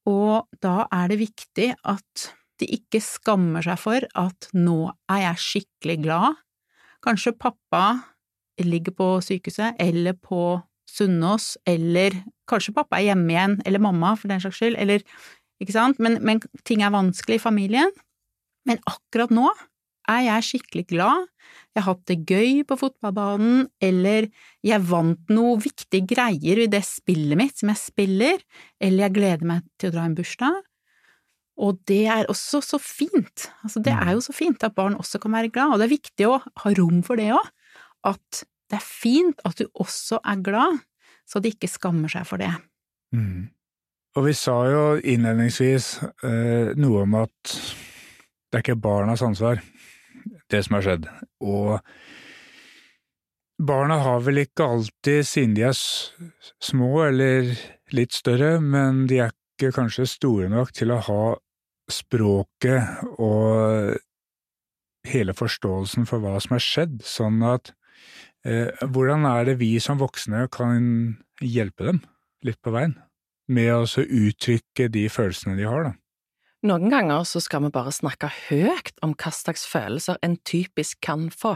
og 0.08 0.48
da 0.64 0.86
er 0.94 1.12
det 1.12 1.20
viktig 1.20 1.72
at 1.84 2.30
de 2.62 2.70
ikke 2.78 3.02
skammer 3.04 3.66
seg 3.66 3.80
for 3.82 4.06
at 4.18 4.48
nå 4.56 4.80
er 5.12 5.24
jeg 5.26 5.44
skikkelig 5.44 5.98
glad, 6.06 6.38
kanskje 7.04 7.36
pappa 7.38 7.84
ligger 8.66 8.96
på 8.98 9.08
sykehuset, 9.22 9.78
eller 9.80 10.18
på 10.18 10.58
Sunnaas, 10.88 11.58
eller 11.68 12.16
kanskje 12.50 12.74
pappa 12.74 12.98
er 12.98 13.12
hjemme 13.12 13.34
igjen, 13.34 13.58
eller 13.68 13.84
mamma 13.84 14.16
for 14.18 14.32
den 14.32 14.42
saks 14.42 14.58
skyld, 14.62 14.78
eller 14.80 15.04
ikke 15.62 15.76
sant, 15.76 16.00
men, 16.00 16.20
men 16.26 16.42
ting 16.66 16.84
er 16.86 16.94
vanskelig 16.94 17.40
i 17.40 17.44
familien. 17.44 17.92
Men 18.68 18.80
akkurat 18.90 19.34
nå 19.34 19.50
er 20.08 20.24
jeg 20.28 20.48
skikkelig 20.48 20.86
glad, 20.94 21.28
jeg 21.76 21.84
har 21.84 21.94
hatt 21.94 22.10
det 22.10 22.24
gøy 22.26 22.64
på 22.68 22.78
fotballbanen, 22.80 23.68
eller 23.84 24.30
jeg 24.66 24.86
vant 24.90 25.34
noe 25.34 25.60
viktige 25.62 26.08
greier 26.10 26.64
i 26.64 26.70
det 26.72 26.82
spillet 26.88 27.38
mitt 27.38 27.60
som 27.60 27.70
jeg 27.70 27.82
spiller, 27.84 28.42
eller 28.82 29.08
jeg 29.08 29.16
gleder 29.18 29.52
meg 29.52 29.68
til 29.78 29.92
å 29.92 29.96
dra 29.96 30.06
i 30.06 30.12
en 30.12 30.18
bursdag. 30.18 30.58
Og 31.68 31.78
det 31.90 32.04
er 32.14 32.30
også 32.30 32.62
så 32.66 32.80
fint, 32.82 33.48
altså 33.66 33.82
det 33.84 33.94
er 33.94 34.12
jo 34.14 34.24
så 34.26 34.34
fint 34.36 34.62
at 34.66 34.76
barn 34.78 34.98
også 34.98 35.22
kan 35.22 35.34
være 35.34 35.52
glad, 35.54 35.74
og 35.74 35.82
det 35.82 35.88
er 35.88 35.96
viktig 35.96 36.28
å 36.30 36.40
ha 36.40 36.74
rom 36.78 37.02
for 37.06 37.20
det 37.20 37.32
òg, 37.34 37.50
at 38.08 38.44
det 38.68 38.80
er 38.80 38.84
fint 38.84 39.44
at 39.48 39.60
du 39.60 39.68
også 39.80 40.20
er 40.24 40.42
glad, 40.44 40.82
så 41.28 41.40
de 41.44 41.52
ikke 41.54 41.70
skammer 41.72 42.12
seg 42.12 42.28
for 42.28 42.42
det. 42.42 42.52
mm. 43.16 43.48
Og 44.18 44.24
vi 44.26 44.34
sa 44.34 44.56
jo 44.66 44.84
innledningsvis 44.98 45.88
eh, 46.26 46.74
noe 46.80 47.04
om 47.04 47.18
at 47.20 47.52
det 48.48 48.58
er 48.58 48.64
ikke 48.64 48.80
barnas 48.82 49.22
ansvar, 49.22 49.60
det 50.50 50.62
som 50.66 50.78
har 50.78 50.86
skjedd. 50.88 51.06
Og 51.46 51.78
barna 53.62 54.00
har 54.02 54.24
vel 54.26 54.42
ikke 54.42 54.66
alltid, 54.66 55.22
siden 55.28 55.54
de 55.54 55.68
er 55.70 55.78
små 55.78 56.90
eller 57.06 57.54
litt 57.94 58.18
større, 58.18 58.56
men 58.58 59.06
de 59.12 59.22
er 59.28 59.36
ikke 59.36 59.76
kanskje 59.78 60.10
store 60.10 60.50
nok 60.50 60.74
til 60.74 60.96
å 60.96 61.02
ha 61.12 61.22
språket 61.92 63.14
og 63.22 63.94
hele 65.08 65.38
forståelsen 65.38 66.10
for 66.10 66.24
hva 66.24 66.40
som 66.42 66.58
har 66.58 66.64
skjedd, 66.64 67.00
sånn 67.06 67.44
at 67.46 67.77
hvordan 68.48 69.26
er 69.28 69.50
det 69.50 69.58
vi 69.60 69.74
som 69.84 70.00
voksne 70.00 70.46
kan 70.54 71.18
hjelpe 71.44 71.90
dem 71.90 72.02
litt 72.46 72.60
på 72.64 72.72
veien, 72.72 72.96
med 73.52 73.72
å 73.74 73.84
uttrykke 73.86 74.88
de 74.94 75.08
følelsene 75.12 75.58
de 75.60 75.68
har, 75.68 75.90
da? 75.90 75.96
Noen 76.68 76.90
ganger 76.90 77.26
så 77.28 77.40
skal 77.44 77.64
vi 77.68 77.74
bare 77.74 77.94
snakke 77.94 78.30
høyt 78.50 78.96
om 79.06 79.14
hva 79.14 79.32
slags 79.36 79.66
følelser 79.70 80.18
en 80.26 80.40
typisk 80.48 81.00
kan 81.06 81.28
få. 81.30 81.54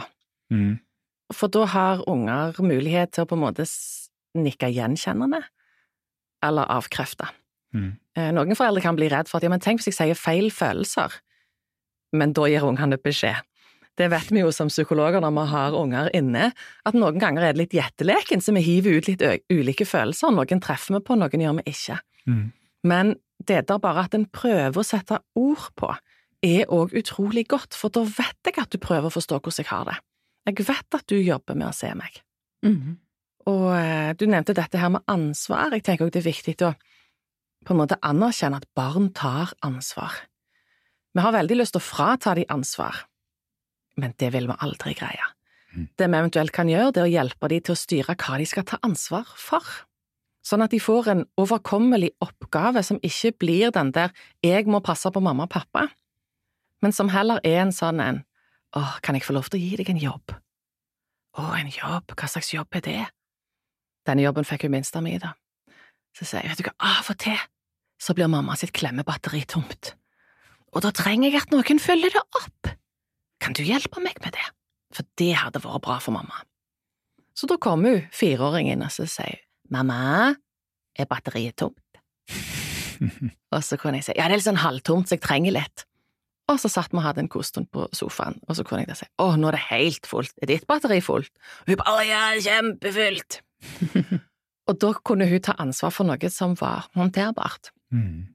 Mm. 0.53 0.77
For 1.33 1.51
da 1.51 1.65
har 1.73 2.03
unger 2.11 2.59
mulighet 2.61 3.15
til 3.15 3.25
å 3.25 3.29
på 3.29 3.37
en 3.37 3.43
måte 3.45 3.65
nikke 4.37 4.69
gjenkjennende, 4.71 5.41
eller 6.45 6.69
avkrefte. 6.73 7.27
Mm. 7.75 7.91
Eh, 8.17 8.29
Noen 8.35 8.57
foreldre 8.57 8.83
kan 8.83 8.97
bli 8.97 9.09
redd 9.11 9.29
for 9.29 9.39
at 9.39 9.47
ja, 9.47 9.51
men 9.51 9.63
tenk 9.63 9.81
hvis 9.81 9.91
jeg 9.91 9.97
sier 9.97 10.19
feil 10.19 10.51
følelser, 10.53 11.13
men 12.15 12.35
da 12.35 12.47
gir 12.51 12.67
ungene 12.67 12.99
beskjed. 13.01 13.39
Det 13.99 14.07
vet 14.11 14.29
vi 14.31 14.41
jo 14.41 14.51
som 14.55 14.69
psykologer 14.71 15.21
når 15.23 15.33
vi 15.35 15.43
har 15.51 15.75
unger 15.77 16.09
inne, 16.15 16.51
at 16.87 16.95
noen 16.97 17.19
ganger 17.21 17.43
er 17.43 17.55
det 17.55 17.65
litt 17.65 17.75
gjetteleken, 17.75 18.41
så 18.41 18.53
vi 18.55 18.63
hiver 18.65 18.97
ut 18.97 19.09
litt 19.09 19.25
ulike 19.51 19.85
følelser. 19.87 20.31
Noen 20.33 20.63
treffer 20.63 20.97
vi 20.97 21.03
på, 21.05 21.17
noen 21.19 21.43
gjør 21.43 21.59
vi 21.59 21.73
ikke. 21.73 21.99
Mm. 22.29 22.45
Men 22.87 23.13
det 23.47 23.65
der 23.69 23.81
bare 23.83 24.05
at 24.07 24.15
en 24.17 24.25
prøver 24.31 24.79
å 24.79 24.85
sette 24.85 25.19
ord 25.37 25.67
på, 25.77 25.91
er 26.41 26.71
òg 26.73 26.95
utrolig 26.97 27.45
godt, 27.51 27.75
for 27.77 27.93
da 27.93 28.01
vet 28.07 28.47
jeg 28.47 28.57
at 28.57 28.71
du 28.73 28.79
prøver 28.81 29.11
å 29.11 29.13
forstå 29.13 29.37
hvordan 29.37 29.61
jeg 29.61 29.69
har 29.69 29.85
det. 29.91 29.97
Jeg 30.49 30.67
vet 30.71 30.97
at 30.97 31.05
du 31.11 31.19
jobber 31.19 31.57
med 31.59 31.69
å 31.69 31.75
se 31.75 31.91
meg. 31.93 32.15
Mm. 32.65 32.95
Og 33.51 33.67
du 34.17 34.25
nevnte 34.29 34.55
dette 34.57 34.79
her 34.81 34.89
med 34.93 35.05
ansvar. 35.09 35.75
Jeg 35.75 35.85
tenker 35.85 36.07
òg 36.07 36.15
det 36.15 36.23
er 36.23 36.31
viktig 36.31 36.57
å 36.65 36.73
på 37.65 37.75
en 37.75 37.81
måte 37.81 37.99
anerkjenne 38.01 38.57
at 38.57 38.69
barn 38.77 39.11
tar 39.13 39.53
ansvar. 39.65 40.15
Vi 41.13 41.21
har 41.21 41.35
veldig 41.35 41.59
lyst 41.59 41.75
til 41.75 41.81
å 41.81 41.85
frata 41.85 42.33
de 42.37 42.45
ansvar, 42.49 43.03
men 44.01 44.15
det 44.19 44.31
vil 44.33 44.49
vi 44.49 44.57
aldri 44.65 44.95
greie. 44.97 45.29
Mm. 45.71 45.87
Det 45.95 46.07
vi 46.09 46.19
eventuelt 46.19 46.53
kan 46.55 46.69
gjøre, 46.69 46.91
det 46.91 47.03
er 47.03 47.07
å 47.07 47.13
hjelpe 47.13 47.49
dem 47.51 47.63
til 47.63 47.75
å 47.75 47.79
styre 47.79 48.17
hva 48.17 48.39
de 48.41 48.47
skal 48.49 48.67
ta 48.67 48.79
ansvar 48.85 49.29
for, 49.39 49.65
sånn 50.45 50.65
at 50.65 50.73
de 50.73 50.81
får 50.81 51.11
en 51.13 51.23
overkommelig 51.39 52.11
oppgave 52.23 52.81
som 52.83 52.99
ikke 53.05 53.35
blir 53.43 53.73
den 53.75 53.93
der 53.95 54.13
jeg 54.43 54.65
må 54.65 54.81
passe 54.83 55.11
på 55.13 55.23
mamma 55.23 55.45
og 55.47 55.53
pappa, 55.53 55.87
men 56.81 56.95
som 56.97 57.11
heller 57.13 57.39
er 57.45 57.61
en 57.61 57.75
sånn 57.75 58.01
en 58.01 58.23
åh, 58.75 58.97
kan 59.05 59.15
jeg 59.15 59.27
få 59.27 59.35
lov 59.37 59.51
til 59.51 59.59
å 59.59 59.63
gi 59.63 59.77
deg 59.79 59.93
en 59.93 60.01
jobb? 60.01 60.33
Å, 61.37 61.47
en 61.59 61.69
jobb, 61.71 62.15
hva 62.17 62.27
slags 62.27 62.51
jobb 62.55 62.81
er 62.81 62.85
det? 62.87 63.01
Denne 64.07 64.25
jobben 64.25 64.47
fikk 64.47 64.65
hun 64.65 64.73
minsta 64.79 64.99
mi, 65.03 65.13
da. 65.21 65.35
Så 66.17 66.25
sier 66.25 66.41
jeg, 66.41 66.55
vet 66.55 66.63
du 66.63 66.69
hva, 66.71 66.75
av 66.97 67.11
og 67.13 67.19
til 67.21 67.37
så 68.01 68.15
blir 68.17 68.31
mamma 68.31 68.55
sitt 68.57 68.73
klemmebatteri 68.73 69.43
tomt 69.45 69.93
og 70.71 70.85
da 70.85 70.91
trenger 70.95 71.31
jeg 71.31 71.43
at 71.43 71.53
noen 71.53 71.81
følger 71.83 72.13
det 72.15 72.21
opp. 72.39 72.71
Kan 73.41 73.57
du 73.57 73.63
hjelpe 73.65 74.01
meg 74.03 74.19
med 74.21 74.35
det? 74.37 74.47
For 74.95 75.07
det 75.19 75.33
hadde 75.39 75.61
vært 75.63 75.83
bra 75.85 75.97
for 76.03 76.13
mamma. 76.13 76.43
Så 77.37 77.47
da 77.49 77.57
kom 77.61 77.85
hun, 77.87 78.03
fireåringen, 78.13 78.83
og 78.85 78.91
så 78.93 79.07
sier 79.09 79.39
hun, 79.39 79.45
mamma, 79.77 80.33
er 80.99 81.07
batteriet 81.09 81.57
tomt? 81.57 81.79
og 83.53 83.63
så 83.65 83.79
kunne 83.79 84.01
jeg 84.01 84.09
si, 84.09 84.17
ja, 84.17 84.27
det 84.27 84.35
er 84.35 84.41
litt 84.41 84.49
sånn 84.49 84.61
halvtomt, 84.61 85.07
så 85.07 85.17
jeg 85.17 85.23
trenger 85.23 85.55
litt. 85.55 85.85
Og 86.51 86.59
så 86.59 86.69
satt 86.71 86.91
vi 86.91 86.99
og 86.99 87.05
hadde 87.05 87.23
en 87.23 87.31
god 87.31 87.61
på 87.71 87.85
sofaen, 87.95 88.35
og 88.47 88.57
så 88.57 88.65
kunne 88.67 88.83
jeg 88.83 88.91
da 88.91 88.97
si, 88.99 89.07
å, 89.23 89.31
nå 89.39 89.49
er 89.49 89.57
det 89.57 89.63
helt 89.69 90.09
fullt, 90.09 90.35
er 90.43 90.51
ditt 90.51 90.67
batteri 90.69 90.99
fullt? 91.03 91.31
Og 91.63 91.71
hun 91.71 91.79
bare, 91.79 91.95
å 91.95 92.03
ja, 92.05 92.25
kjempefullt. 92.43 93.39
og 94.69 94.81
da 94.83 94.91
kunne 95.07 95.29
hun 95.31 95.45
ta 95.47 95.55
ansvar 95.63 95.95
for 95.95 96.09
noe 96.11 96.33
som 96.33 96.57
var 96.59 96.91
håndterbart. 96.97 97.71
Mm. 97.95 98.27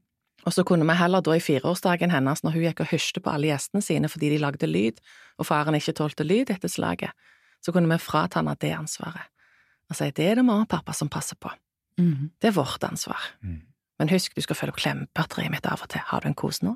Og 0.47 0.55
så 0.55 0.62
kunne 0.67 0.87
vi 0.87 0.95
heller 0.95 1.25
da 1.26 1.35
i 1.35 1.43
fireårsdagen 1.43 2.12
hennes, 2.15 2.45
når 2.45 2.55
hun 2.55 2.67
gikk 2.69 2.85
og 2.85 2.93
hysjte 2.93 3.23
på 3.23 3.33
alle 3.33 3.50
gjestene 3.50 3.83
sine 3.83 4.11
fordi 4.11 4.31
de 4.31 4.43
lagde 4.43 4.69
lyd, 4.71 5.00
og 5.43 5.49
faren 5.49 5.75
ikke 5.75 5.97
tålte 5.99 6.26
lyd 6.26 6.53
etter 6.55 6.71
slaget, 6.71 7.11
så 7.65 7.75
kunne 7.75 7.91
vi 7.91 7.99
frata 7.99 8.38
henne 8.41 8.55
det 8.62 8.76
ansvaret 8.76 9.26
og 9.87 9.99
si 9.99 10.11
det 10.15 10.26
er 10.26 10.38
det 10.41 10.45
mamma 10.45 10.65
og 10.67 10.71
pappa 10.71 10.95
som 10.97 11.11
passer 11.12 11.38
på. 11.41 11.50
Mm. 12.00 12.31
Det 12.41 12.50
er 12.50 12.57
vårt 12.57 12.85
ansvar. 12.85 13.21
Mm. 13.43 13.62
Men 13.99 14.11
husk, 14.12 14.35
du 14.35 14.45
skal 14.45 14.59
følge 14.59 14.75
opp 14.75 14.81
klemmebatteriet 14.83 15.53
mitt 15.53 15.69
av 15.71 15.85
og 15.85 15.91
til. 15.93 16.03
Har 16.11 16.23
du 16.23 16.31
en 16.31 16.37
kos 16.37 16.61
nå? 16.65 16.75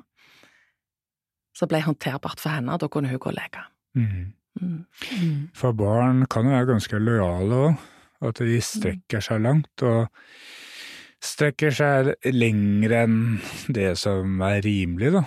Så 1.57 1.67
ble 1.69 1.83
håndterbart 1.83 2.39
for 2.41 2.55
henne, 2.55 2.71
og 2.73 2.81
da 2.81 2.87
kunne 2.89 3.11
hun 3.11 3.19
gå 3.21 3.29
og 3.29 3.37
leke. 3.37 3.65
Mm. 3.99 4.31
mm. 4.61 4.77
mm. 5.19 5.41
For 5.57 5.75
barn 5.75 6.25
kan 6.31 6.47
jo 6.47 6.55
være 6.55 6.71
ganske 6.71 7.01
lojale 7.03 7.61
òg, 7.67 7.85
at 8.29 8.41
de 8.45 8.61
strekker 8.63 9.23
seg 9.25 9.43
langt. 9.43 9.83
og 9.83 10.07
strekker 11.21 11.73
seg 11.75 12.13
lengre 12.33 13.03
enn 13.05 13.19
det 13.69 13.93
som 14.01 14.41
er 14.45 14.61
rimelig 14.65 15.13
da, 15.17 15.25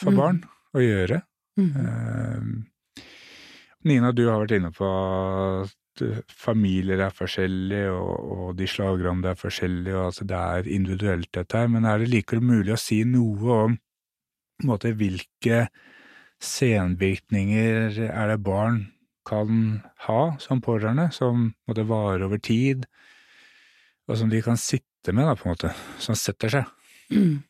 for 0.00 0.14
mm. 0.14 0.20
barn 0.20 0.40
å 0.76 0.84
gjøre. 0.84 1.20
Mm. 1.58 1.72
Uh, 1.76 3.02
Nina, 3.88 4.12
du 4.12 4.24
har 4.28 4.40
vært 4.42 4.56
inne 4.56 4.72
på 4.74 4.88
at 4.88 5.74
familier 6.38 7.02
er 7.02 7.14
forskjellige, 7.14 7.90
og, 7.92 8.32
og 8.32 8.56
de 8.58 8.66
slagrande 8.70 9.32
er 9.32 9.38
forskjellige, 9.38 9.96
og 9.96 10.10
altså 10.10 10.26
det 10.28 10.38
er 10.38 10.72
individuelt 10.78 11.30
dette 11.34 11.60
her, 11.60 11.70
men 11.70 11.86
er 11.88 12.02
det 12.02 12.10
likevel 12.12 12.44
mulig 12.44 12.74
å 12.74 12.80
si 12.80 13.02
noe 13.08 13.60
om 13.66 13.78
måte, 14.66 14.94
hvilke 14.98 15.66
senvirkninger 16.42 17.98
er 18.08 18.32
det 18.32 18.38
barn 18.46 18.86
kan 19.28 19.82
ha 20.06 20.22
som 20.40 20.62
pårørende, 20.64 21.10
som 21.12 21.50
måtte 21.68 21.86
vare 21.88 22.26
over 22.26 22.40
tid, 22.42 22.86
og 24.08 24.16
som 24.16 24.30
de 24.32 24.40
kan 24.42 24.56
sitte 24.58 24.87
sitter 24.98 25.12
med, 25.12 25.26
da, 25.26 25.36
på 25.36 25.48
en 25.48 25.54
måte, 25.54 25.74
som 25.98 26.16
setter 26.16 26.50
seg. 26.50 26.64
Mm. 27.14 27.42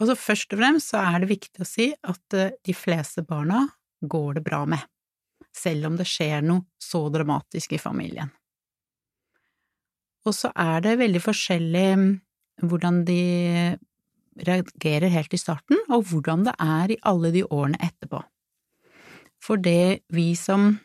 Og 0.00 0.08
så 0.08 0.16
først 0.18 0.52
og 0.54 0.58
fremst 0.58 0.90
så 0.90 1.02
er 1.04 1.20
det 1.22 1.30
viktig 1.30 1.62
å 1.62 1.68
si 1.68 1.92
at 1.92 2.34
eh, 2.34 2.54
de 2.64 2.74
fleste 2.74 3.22
barna 3.22 3.68
går 4.00 4.40
det 4.40 4.44
bra 4.44 4.64
med, 4.66 4.80
selv 5.54 5.86
om 5.86 5.96
det 5.96 6.08
skjer 6.08 6.42
noe 6.42 6.66
så 6.82 7.06
dramatisk 7.12 7.76
i 7.76 7.78
familien. 7.78 8.32
Og 10.24 10.34
så 10.34 10.50
er 10.56 10.80
det 10.80 10.98
veldig 10.98 11.20
forskjellig 11.20 11.88
mm, 12.00 12.12
hvordan 12.64 13.04
de 13.04 13.22
reagerer 14.44 15.12
helt 15.12 15.34
i 15.36 15.38
starten, 15.38 15.78
og 15.92 16.08
hvordan 16.10 16.48
det 16.48 16.56
er 16.58 16.90
i 16.90 17.00
alle 17.06 17.30
de 17.34 17.44
årene 17.44 17.78
etterpå. 17.84 18.24
For 19.44 19.60
det 19.60 20.02
vi 20.08 20.32
som 20.34 20.80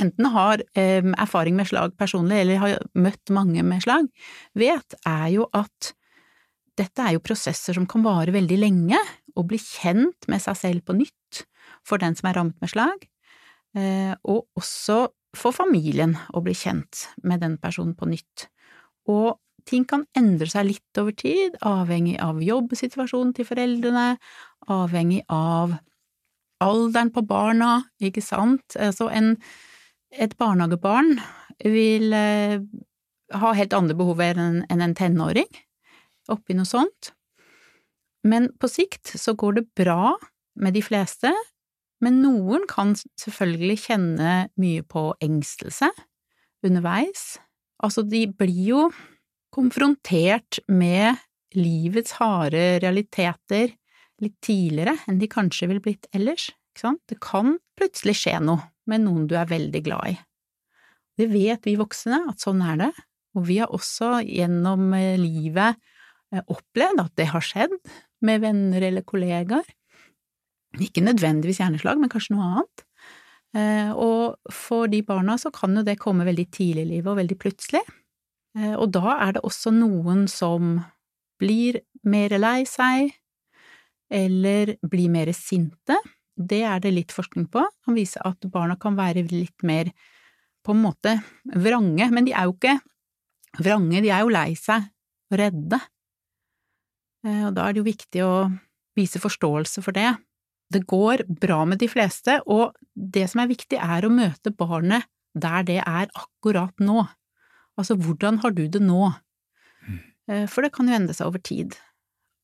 enten 0.00 0.30
har 0.34 0.62
eh, 0.74 1.04
erfaring 1.14 1.56
med 1.58 1.68
slag 1.70 1.96
personlig, 2.00 2.40
eller 2.42 2.62
har 2.62 2.86
møtt 2.98 3.32
mange 3.34 3.62
med 3.66 3.84
slag, 3.84 4.08
vet, 4.58 4.96
er 5.06 5.28
jo 5.36 5.48
at 5.54 5.92
dette 6.78 7.02
er 7.02 7.14
jo 7.14 7.22
prosesser 7.22 7.76
som 7.76 7.86
kan 7.90 8.02
vare 8.06 8.34
veldig 8.34 8.58
lenge, 8.58 8.98
og 9.34 9.48
bli 9.50 9.58
kjent 9.58 10.28
med 10.30 10.42
seg 10.42 10.58
selv 10.58 10.84
på 10.86 10.94
nytt 10.94 11.44
for 11.86 12.00
den 12.02 12.14
som 12.18 12.28
er 12.30 12.38
rammet 12.38 12.58
med 12.62 12.70
slag, 12.70 13.06
eh, 13.78 14.14
og 14.22 14.46
også 14.58 15.06
for 15.34 15.54
familien 15.54 16.14
å 16.34 16.42
bli 16.44 16.54
kjent 16.54 17.08
med 17.26 17.42
den 17.42 17.56
personen 17.62 17.96
på 17.98 18.06
nytt. 18.10 18.46
Og 19.10 19.34
ting 19.68 19.86
kan 19.88 20.04
endre 20.16 20.48
seg 20.50 20.68
litt 20.68 21.00
over 21.00 21.14
tid, 21.18 21.56
avhengig 21.66 22.16
av 22.22 22.40
jobbsituasjonen 22.44 23.34
til 23.36 23.48
foreldrene, 23.48 24.14
avhengig 24.70 25.24
av 25.32 25.74
alderen 26.64 27.10
på 27.12 27.24
barna, 27.26 27.82
ikke 28.00 28.22
sant, 28.24 28.76
altså 28.78 29.10
en 29.12 29.34
et 30.14 30.34
barnehagebarn 30.38 31.18
vil 31.64 32.14
eh, 32.16 32.60
ha 33.34 33.52
helt 33.56 33.74
andre 33.76 33.96
behov 33.98 34.22
enn 34.24 34.64
en 34.68 34.96
tenåring 34.96 35.50
oppi 36.32 36.56
noe 36.56 36.68
sånt. 36.68 37.12
Men 38.24 38.48
på 38.60 38.70
sikt 38.72 39.12
så 39.20 39.34
går 39.36 39.58
det 39.58 39.66
bra 39.76 40.14
med 40.60 40.76
de 40.76 40.82
fleste, 40.84 41.32
men 42.04 42.22
noen 42.24 42.64
kan 42.70 42.94
selvfølgelig 43.20 43.78
kjenne 43.86 44.36
mye 44.60 44.84
på 44.88 45.10
engstelse 45.24 45.90
underveis. 46.64 47.34
Altså, 47.84 48.04
de 48.06 48.24
blir 48.32 48.68
jo 48.70 48.82
konfrontert 49.54 50.62
med 50.68 51.20
livets 51.54 52.16
harde 52.18 52.80
realiteter 52.82 53.74
litt 54.22 54.36
tidligere 54.42 54.96
enn 55.10 55.20
de 55.20 55.28
kanskje 55.30 55.68
ville 55.70 55.84
blitt 55.84 56.08
ellers, 56.16 56.48
ikke 56.72 56.86
sant? 56.86 57.02
Det 57.10 57.20
kan 57.22 57.58
plutselig 57.78 58.16
skje 58.22 58.38
noe 58.42 58.64
med 58.90 59.04
noen 59.04 59.26
du 59.30 59.34
er 59.38 59.50
veldig 59.50 59.82
glad 59.86 60.14
i. 60.14 60.14
Det 61.18 61.28
vet 61.30 61.66
vi 61.66 61.76
voksne 61.78 62.24
at 62.30 62.42
sånn 62.42 62.62
er 62.64 62.80
det, 62.80 62.92
og 63.34 63.46
vi 63.48 63.58
har 63.62 63.72
også 63.74 64.18
gjennom 64.26 64.92
eh, 64.96 65.18
livet 65.18 65.78
eh, 66.32 66.42
opplevd 66.42 67.02
at 67.02 67.14
det 67.18 67.28
har 67.32 67.44
skjedd 67.44 67.74
med 68.24 68.42
venner 68.44 68.86
eller 68.88 69.06
kollegaer. 69.06 69.66
Ikke 70.82 71.04
nødvendigvis 71.04 71.60
hjerneslag, 71.62 72.00
men 72.00 72.10
kanskje 72.10 72.34
noe 72.34 72.48
annet. 72.50 72.86
Eh, 73.54 73.90
og 73.94 74.54
for 74.54 74.90
de 74.90 75.02
barna 75.06 75.36
så 75.38 75.52
kan 75.54 75.76
jo 75.78 75.84
det 75.86 76.00
komme 76.02 76.26
veldig 76.26 76.48
tidlig 76.54 76.86
i 76.86 76.90
livet 76.96 77.12
og 77.12 77.20
veldig 77.22 77.38
plutselig. 77.38 77.84
Og 78.54 78.86
da 78.94 79.16
er 79.16 79.32
det 79.34 79.40
også 79.42 79.72
noen 79.74 80.28
som 80.30 80.76
blir 81.42 81.80
mer 82.06 82.30
lei 82.38 82.60
seg, 82.70 83.08
eller 84.14 84.76
blir 84.86 85.10
mer 85.10 85.32
sinte, 85.34 85.96
det 86.34 86.62
er 86.66 86.82
det 86.82 86.92
litt 86.94 87.14
forskning 87.14 87.46
på, 87.52 87.62
kan 87.84 87.96
vise 87.96 88.20
at 88.26 88.46
barna 88.50 88.76
kan 88.80 88.96
være 88.98 89.26
litt 89.30 89.64
mer 89.66 89.90
på 90.64 90.74
en 90.74 90.82
måte 90.82 91.18
vrange, 91.44 92.08
men 92.10 92.26
de 92.26 92.34
er 92.34 92.48
jo 92.48 92.54
ikke 92.56 92.78
vrange, 93.60 94.02
de 94.02 94.10
er 94.10 94.24
jo 94.24 94.32
lei 94.34 94.50
seg 94.58 94.88
og 95.30 95.38
redde. 95.38 95.80
Eh, 97.24 97.42
og 97.48 97.54
da 97.56 97.66
er 97.66 97.74
det 97.74 97.82
jo 97.82 97.88
viktig 97.90 98.24
å 98.24 98.34
vise 98.98 99.22
forståelse 99.22 99.82
for 99.84 99.96
det. 99.96 100.10
Det 100.72 100.84
går 100.90 101.26
bra 101.28 101.62
med 101.68 101.82
de 101.82 101.88
fleste, 101.90 102.40
og 102.50 102.74
det 102.94 103.28
som 103.30 103.44
er 103.44 103.52
viktig, 103.52 103.78
er 103.78 104.06
å 104.06 104.12
møte 104.12 104.54
barnet 104.54 105.06
der 105.34 105.66
det 105.66 105.80
er 105.82 106.10
akkurat 106.14 106.74
nå. 106.82 107.04
Altså, 107.78 107.96
hvordan 107.98 108.40
har 108.42 108.54
du 108.54 108.66
det 108.70 108.82
nå? 108.82 109.10
Mm. 109.86 110.00
Eh, 110.30 110.46
for 110.50 110.64
det 110.64 110.72
kan 110.74 110.88
jo 110.88 110.96
endre 110.96 111.16
seg 111.16 111.30
over 111.30 111.42
tid. 111.42 111.74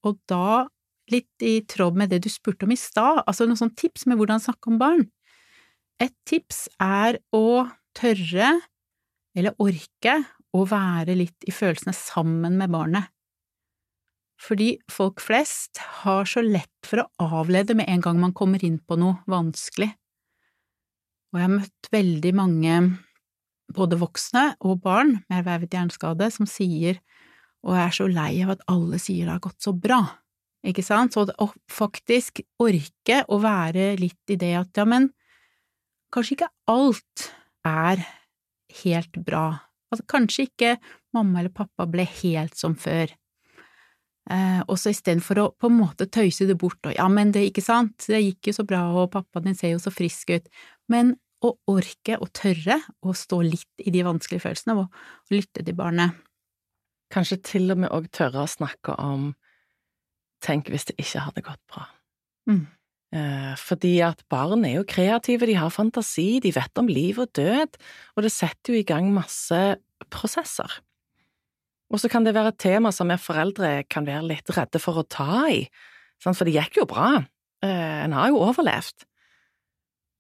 Og 0.06 0.18
da 0.30 0.68
litt 1.12 1.44
i 1.44 1.60
tråd 1.68 1.98
med 1.98 2.12
det 2.12 2.22
du 2.24 2.30
spurte 2.32 2.66
om 2.66 2.74
i 2.74 2.78
stad, 2.78 3.22
altså 3.26 3.46
noen 3.46 3.58
sånne 3.58 3.78
tips 3.78 4.06
med 4.08 4.20
hvordan 4.20 4.42
snakke 4.42 4.72
om 4.72 4.80
barn. 4.80 5.06
Et 6.00 6.14
tips 6.28 6.66
er 6.80 7.20
å 7.36 7.68
tørre, 7.96 8.52
eller 9.36 9.56
orke, 9.62 10.20
å 10.50 10.64
være 10.66 11.14
litt 11.14 11.46
i 11.46 11.54
følelsene 11.54 11.94
sammen 11.94 12.56
med 12.58 12.72
barnet. 12.72 13.10
Fordi 14.40 14.72
folk 14.90 15.20
flest 15.20 15.78
har 16.00 16.24
så 16.26 16.42
lett 16.42 16.88
for 16.88 17.04
å 17.04 17.28
avlede 17.42 17.76
med 17.76 17.90
en 17.92 18.02
gang 18.02 18.20
man 18.22 18.34
kommer 18.36 18.62
inn 18.64 18.78
på 18.80 18.96
noe 18.96 19.20
vanskelig 19.28 19.90
Og 21.30 21.36
jeg 21.36 21.44
har 21.44 21.52
møtt 21.52 21.90
veldig 21.92 22.32
mange, 22.34 22.78
både 23.70 23.98
voksne 24.00 24.46
og 24.64 24.80
barn 24.82 25.18
med 25.28 25.42
ervervet 25.42 25.76
hjerneskade, 25.76 26.30
som 26.32 26.48
sier 26.48 26.98
og 27.60 27.76
jeg 27.76 27.84
er 27.84 27.92
så 27.94 28.06
lei 28.08 28.30
av 28.40 28.54
at 28.54 28.62
alle 28.72 28.98
sier 29.00 29.26
det 29.26 29.34
har 29.34 29.44
gått 29.44 29.60
så 29.60 29.74
bra, 29.76 30.00
ikke 30.66 30.84
sant? 30.84 31.14
Så 31.14 31.24
å 31.24 31.48
faktisk 31.70 32.42
orke 32.60 33.22
å 33.28 33.40
være 33.42 33.94
litt 34.00 34.32
i 34.32 34.38
det 34.40 34.52
at 34.58 34.80
ja, 34.80 34.86
men 34.88 35.10
kanskje 36.14 36.36
ikke 36.36 36.50
alt 36.70 37.30
er 37.66 38.04
helt 38.82 39.20
bra. 39.24 39.46
Altså, 39.90 40.06
kanskje 40.10 40.46
ikke 40.48 40.74
mamma 41.16 41.40
eller 41.40 41.54
pappa 41.54 41.86
ble 41.90 42.04
helt 42.20 42.58
som 42.58 42.76
før. 42.78 43.10
Eh, 44.30 44.60
og 44.68 44.76
så 44.78 44.92
istedenfor 44.92 45.40
å 45.42 45.48
på 45.58 45.70
en 45.70 45.78
måte 45.80 46.06
tøyse 46.12 46.46
det 46.46 46.58
bort 46.60 46.86
og 46.86 46.94
ja, 46.94 47.08
men 47.10 47.32
det, 47.34 47.48
ikke 47.48 47.64
sant, 47.64 48.04
det 48.06 48.20
gikk 48.20 48.50
jo 48.50 48.60
så 48.60 48.66
bra 48.68 48.84
og 48.92 49.10
pappaen 49.14 49.48
din 49.48 49.58
ser 49.58 49.72
jo 49.72 49.80
så 49.82 49.90
frisk 49.90 50.30
ut, 50.36 50.46
men 50.92 51.16
å 51.40 51.54
orke 51.72 52.18
og 52.20 52.28
tørre 52.36 52.76
å 53.00 53.14
stå 53.16 53.40
litt 53.42 53.82
i 53.82 53.90
de 53.90 54.04
vanskelige 54.04 54.44
følelsene 54.44 54.76
og, 54.76 54.92
og 54.92 55.34
lytte 55.34 55.64
til 55.64 55.74
barnet. 55.78 56.20
Kanskje 57.10 57.40
til 57.42 57.72
og 57.72 57.80
med 57.82 57.90
òg 57.96 58.10
tørre 58.14 58.44
å 58.44 58.50
snakke 58.50 58.94
om 59.02 59.32
tenk 60.44 60.70
hvis 60.72 60.88
det 60.90 60.98
ikke 61.00 61.24
hadde 61.26 61.44
gått 61.46 61.62
bra. 61.70 61.86
Mm. 62.50 62.66
Eh, 63.10 63.54
fordi 63.58 63.96
at 64.06 64.22
barn 64.30 64.64
er 64.64 64.76
jo 64.78 64.86
kreative, 64.86 65.48
de 65.48 65.56
har 65.58 65.72
fantasi, 65.74 66.38
de 66.42 66.52
vet 66.54 66.78
om 66.78 66.90
liv 66.90 67.18
og 67.18 67.32
død, 67.34 67.78
og 68.14 68.22
det 68.26 68.30
setter 68.30 68.74
jo 68.74 68.78
i 68.78 68.86
gang 68.86 69.10
masse 69.14 69.58
prosesser. 70.14 70.78
Og 71.90 71.98
så 71.98 72.10
kan 72.10 72.22
det 72.22 72.36
være 72.36 72.54
et 72.54 72.62
tema 72.62 72.92
som 72.94 73.10
vi 73.10 73.18
foreldre 73.18 73.82
kan 73.90 74.06
være 74.06 74.28
litt 74.28 74.52
redde 74.54 74.78
for 74.78 75.00
å 75.00 75.08
ta 75.10 75.48
i, 75.50 75.64
for 76.22 76.46
det 76.46 76.54
gikk 76.54 76.78
jo 76.78 76.86
bra, 76.86 77.24
eh, 77.66 78.04
en 78.04 78.14
har 78.14 78.30
jo 78.30 78.44
overlevd. 78.46 79.08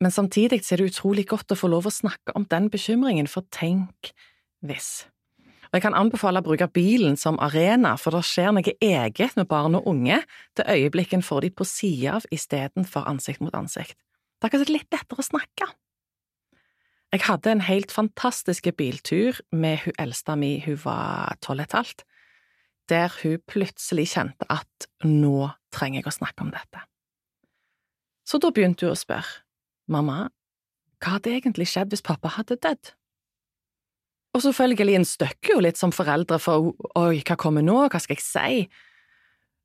Men 0.00 0.10
samtidig 0.10 0.64
er 0.64 0.80
det 0.80 0.90
utrolig 0.90 1.28
godt 1.28 1.52
å 1.52 1.58
få 1.60 1.68
lov 1.68 1.86
å 1.86 1.94
snakke 1.94 2.34
om 2.34 2.48
den 2.48 2.70
bekymringen, 2.72 3.28
for 3.28 3.44
tenk 3.52 4.14
hvis. 4.64 5.04
Og 5.70 5.78
jeg 5.78 5.84
kan 5.84 5.94
anbefale 5.94 6.40
å 6.42 6.44
bruke 6.44 6.66
bilen 6.74 7.14
som 7.20 7.38
arena, 7.38 7.92
for 7.94 8.16
det 8.16 8.24
skjer 8.26 8.50
noe 8.56 8.72
eget 8.82 9.36
med 9.38 9.46
barn 9.50 9.78
og 9.78 9.86
unge 9.86 10.18
til 10.58 10.66
øyeblikken 10.66 11.22
får 11.22 11.46
de 11.46 11.50
på 11.54 11.66
sida 11.68 12.16
av 12.18 12.26
istedenfor 12.34 13.06
ansikt 13.06 13.42
mot 13.44 13.54
ansikt. 13.54 13.94
Det 13.94 14.48
er 14.48 14.50
akkurat 14.50 14.72
litt 14.72 14.90
lettere 14.90 15.22
å 15.22 15.28
snakke. 15.28 15.68
Jeg 17.10 17.26
hadde 17.26 17.52
en 17.54 17.64
helt 17.66 17.94
fantastisk 17.94 18.66
biltur 18.78 19.38
med 19.50 19.84
hun 19.84 19.94
eldste 19.98 20.36
mi, 20.38 20.56
hun 20.62 20.78
var 20.82 21.38
tolv 21.42 21.62
og 21.62 21.68
et 21.68 21.78
halvt, 21.78 22.04
der 22.90 23.14
hun 23.22 23.38
plutselig 23.46 24.08
kjente 24.16 24.46
at 24.50 24.90
nå 25.06 25.50
trenger 25.74 26.00
jeg 26.00 26.10
å 26.10 26.18
snakke 26.18 26.46
om 26.46 26.52
dette. 26.54 26.82
Så 28.26 28.38
da 28.42 28.50
begynte 28.54 28.86
hun 28.86 28.94
å 28.94 28.98
spørre, 28.98 29.42
mamma, 29.90 30.30
hva 30.98 31.16
hadde 31.16 31.34
egentlig 31.34 31.70
skjedd 31.70 31.94
hvis 31.94 32.06
pappa 32.06 32.34
hadde 32.34 32.58
dødd? 32.58 32.92
Og 34.34 34.44
selvfølgelig 34.44 34.96
en 35.00 35.08
støkker 35.08 35.56
jo 35.56 35.62
litt 35.64 35.80
som 35.80 35.92
foreldre 35.94 36.38
for 36.42 36.72
oi, 36.98 37.22
hva 37.26 37.36
kommer 37.40 37.64
nå, 37.66 37.82
hva 37.90 38.00
skal 38.02 38.18
jeg 38.18 38.24
si? 38.24 38.66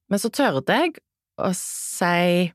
Men 0.10 0.22
så 0.22 0.32
tørde 0.34 0.74
jeg 0.74 0.96
å 1.42 1.52
si 1.58 2.50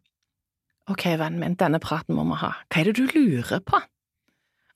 ok, 0.90 1.05
vennen 1.21 1.38
min, 1.38 1.57
denne 1.59 1.79
praten 1.83 2.17
må 2.17 2.25
vi 2.33 2.40
ha, 2.40 2.55
hva 2.67 2.81
er 2.81 2.90
det 2.90 2.99
du 2.99 3.07
lurer 3.14 3.62
på? 3.62 3.79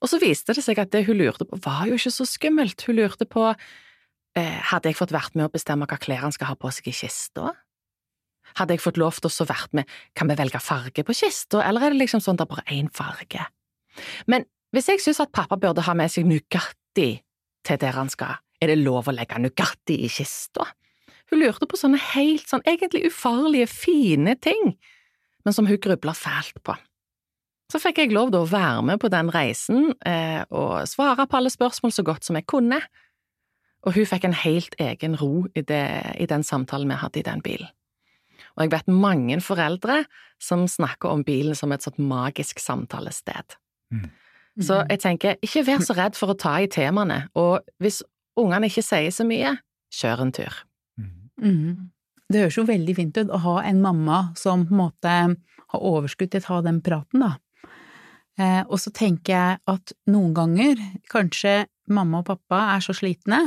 Og 0.03 0.11
så 0.11 0.19
viste 0.21 0.53
det 0.55 0.63
seg 0.63 0.79
at 0.79 0.91
det 0.93 1.05
hun 1.07 1.17
lurte 1.19 1.47
på 1.49 1.59
var 1.65 1.89
jo 1.89 1.97
ikke 1.97 2.13
så 2.13 2.27
skummelt, 2.29 2.85
hun 2.87 2.99
lurte 2.99 3.27
på 3.27 3.49
eh, 3.49 4.57
hadde 4.71 4.91
jeg 4.91 4.99
fått 4.99 5.15
vært 5.15 5.35
med 5.35 5.47
å 5.47 5.53
bestemme 5.53 5.87
hva 5.89 5.99
klær 5.99 6.23
han 6.23 6.35
skal 6.35 6.53
ha 6.53 6.57
på 6.59 6.71
seg 6.71 6.91
i 6.91 6.95
kista? 6.95 7.51
Hadde 8.55 8.75
jeg 8.75 8.83
fått 8.83 8.99
lov 9.01 9.17
til 9.19 9.31
å 9.31 9.47
vært 9.49 9.73
med, 9.75 9.89
kan 10.15 10.29
vi 10.29 10.37
velge 10.39 10.61
farge 10.63 11.03
på 11.03 11.15
kista, 11.17 11.63
eller 11.65 11.83
er 11.83 11.95
det 11.95 12.03
liksom 12.03 12.23
sånn 12.23 12.37
at 12.37 12.43
det 12.43 12.47
er 12.47 12.53
bare 12.53 12.77
én 12.77 12.91
farge? 12.93 13.47
Men 14.31 14.45
hvis 14.75 14.91
jeg 14.91 15.01
synes 15.03 15.23
at 15.23 15.33
pappa 15.35 15.57
burde 15.59 15.83
ha 15.87 15.95
med 15.97 16.11
seg 16.11 16.27
Nugatti 16.27 17.09
til 17.65 17.79
der 17.81 17.97
han 17.97 18.11
skal, 18.11 18.39
er 18.61 18.71
det 18.71 18.81
lov 18.81 19.09
å 19.09 19.15
legge 19.15 19.39
Nugatti 19.41 19.99
i 20.05 20.09
kista? 20.11 20.67
Hun 21.31 21.41
lurte 21.41 21.67
på 21.67 21.77
sånne 21.79 21.99
helt 22.13 22.45
sånn 22.49 22.63
egentlig 22.69 23.07
ufarlige, 23.09 23.69
fine 23.71 24.35
ting, 24.37 24.75
men 25.45 25.55
som 25.55 25.67
hun 25.69 25.81
grubla 25.81 26.13
fælt 26.17 26.61
på. 26.65 26.75
Så 27.73 27.81
fikk 27.81 28.03
jeg 28.03 28.13
lov 28.13 28.29
til 28.29 28.43
å 28.43 28.49
være 28.49 28.83
med 28.85 29.01
på 29.01 29.09
den 29.09 29.31
reisen 29.33 29.89
eh, 30.05 30.43
og 30.53 30.85
svare 30.89 31.25
på 31.25 31.39
alle 31.39 31.49
spørsmål 31.49 31.95
så 31.95 32.05
godt 32.05 32.27
som 32.27 32.37
jeg 32.37 32.45
kunne, 32.49 32.77
og 33.85 33.97
hun 33.97 34.07
fikk 34.09 34.25
en 34.25 34.37
helt 34.37 34.77
egen 34.81 35.17
ro 35.17 35.45
i, 35.53 35.61
det, 35.61 35.85
i 36.21 36.29
den 36.29 36.45
samtalen 36.45 36.89
vi 36.89 37.01
hadde 37.01 37.21
i 37.21 37.25
den 37.25 37.41
bilen. 37.45 37.69
Og 38.55 38.65
jeg 38.65 38.71
vet 38.71 38.89
mange 38.89 39.37
foreldre 39.43 40.03
som 40.41 40.63
snakker 40.69 41.11
om 41.11 41.25
bilen 41.27 41.57
som 41.57 41.73
et 41.75 41.83
sånt 41.85 41.99
magisk 42.01 42.61
samtalested. 42.63 43.57
Mm. 43.93 44.07
Så 44.63 44.77
jeg 44.87 45.01
tenker, 45.03 45.39
ikke 45.43 45.65
vær 45.67 45.81
så 45.83 45.95
redd 45.97 46.15
for 46.15 46.31
å 46.31 46.37
ta 46.39 46.53
i 46.63 46.69
temaene, 46.71 47.25
og 47.35 47.65
hvis 47.83 47.99
ungene 48.39 48.69
ikke 48.69 48.83
sier 48.85 49.11
så 49.11 49.25
mye, 49.27 49.57
kjør 49.95 50.23
en 50.25 50.31
tur. 50.35 50.61
Mm. 51.41 51.91
Det 52.31 52.45
høres 52.45 52.57
jo 52.57 52.63
veldig 52.67 52.95
fint 52.97 53.17
ut 53.19 53.33
å 53.35 53.41
ha 53.43 53.55
en 53.67 53.81
mamma 53.83 54.21
som 54.39 54.63
på 54.65 54.73
en 54.73 54.79
måte 54.79 55.15
har 55.75 55.83
overskudd 55.91 56.31
til 56.31 56.43
å 56.43 56.47
ta 56.47 56.61
den 56.65 56.79
praten, 56.85 57.25
da. 57.25 57.35
Eh, 58.39 58.63
og 58.67 58.79
så 58.81 58.91
tenker 58.95 59.35
jeg 59.35 59.59
at 59.71 59.93
noen 60.11 60.33
ganger, 60.35 60.79
kanskje 61.11 61.65
mamma 61.91 62.23
og 62.23 62.29
pappa 62.31 62.61
er 62.73 62.83
så 62.83 62.95
slitne 62.95 63.41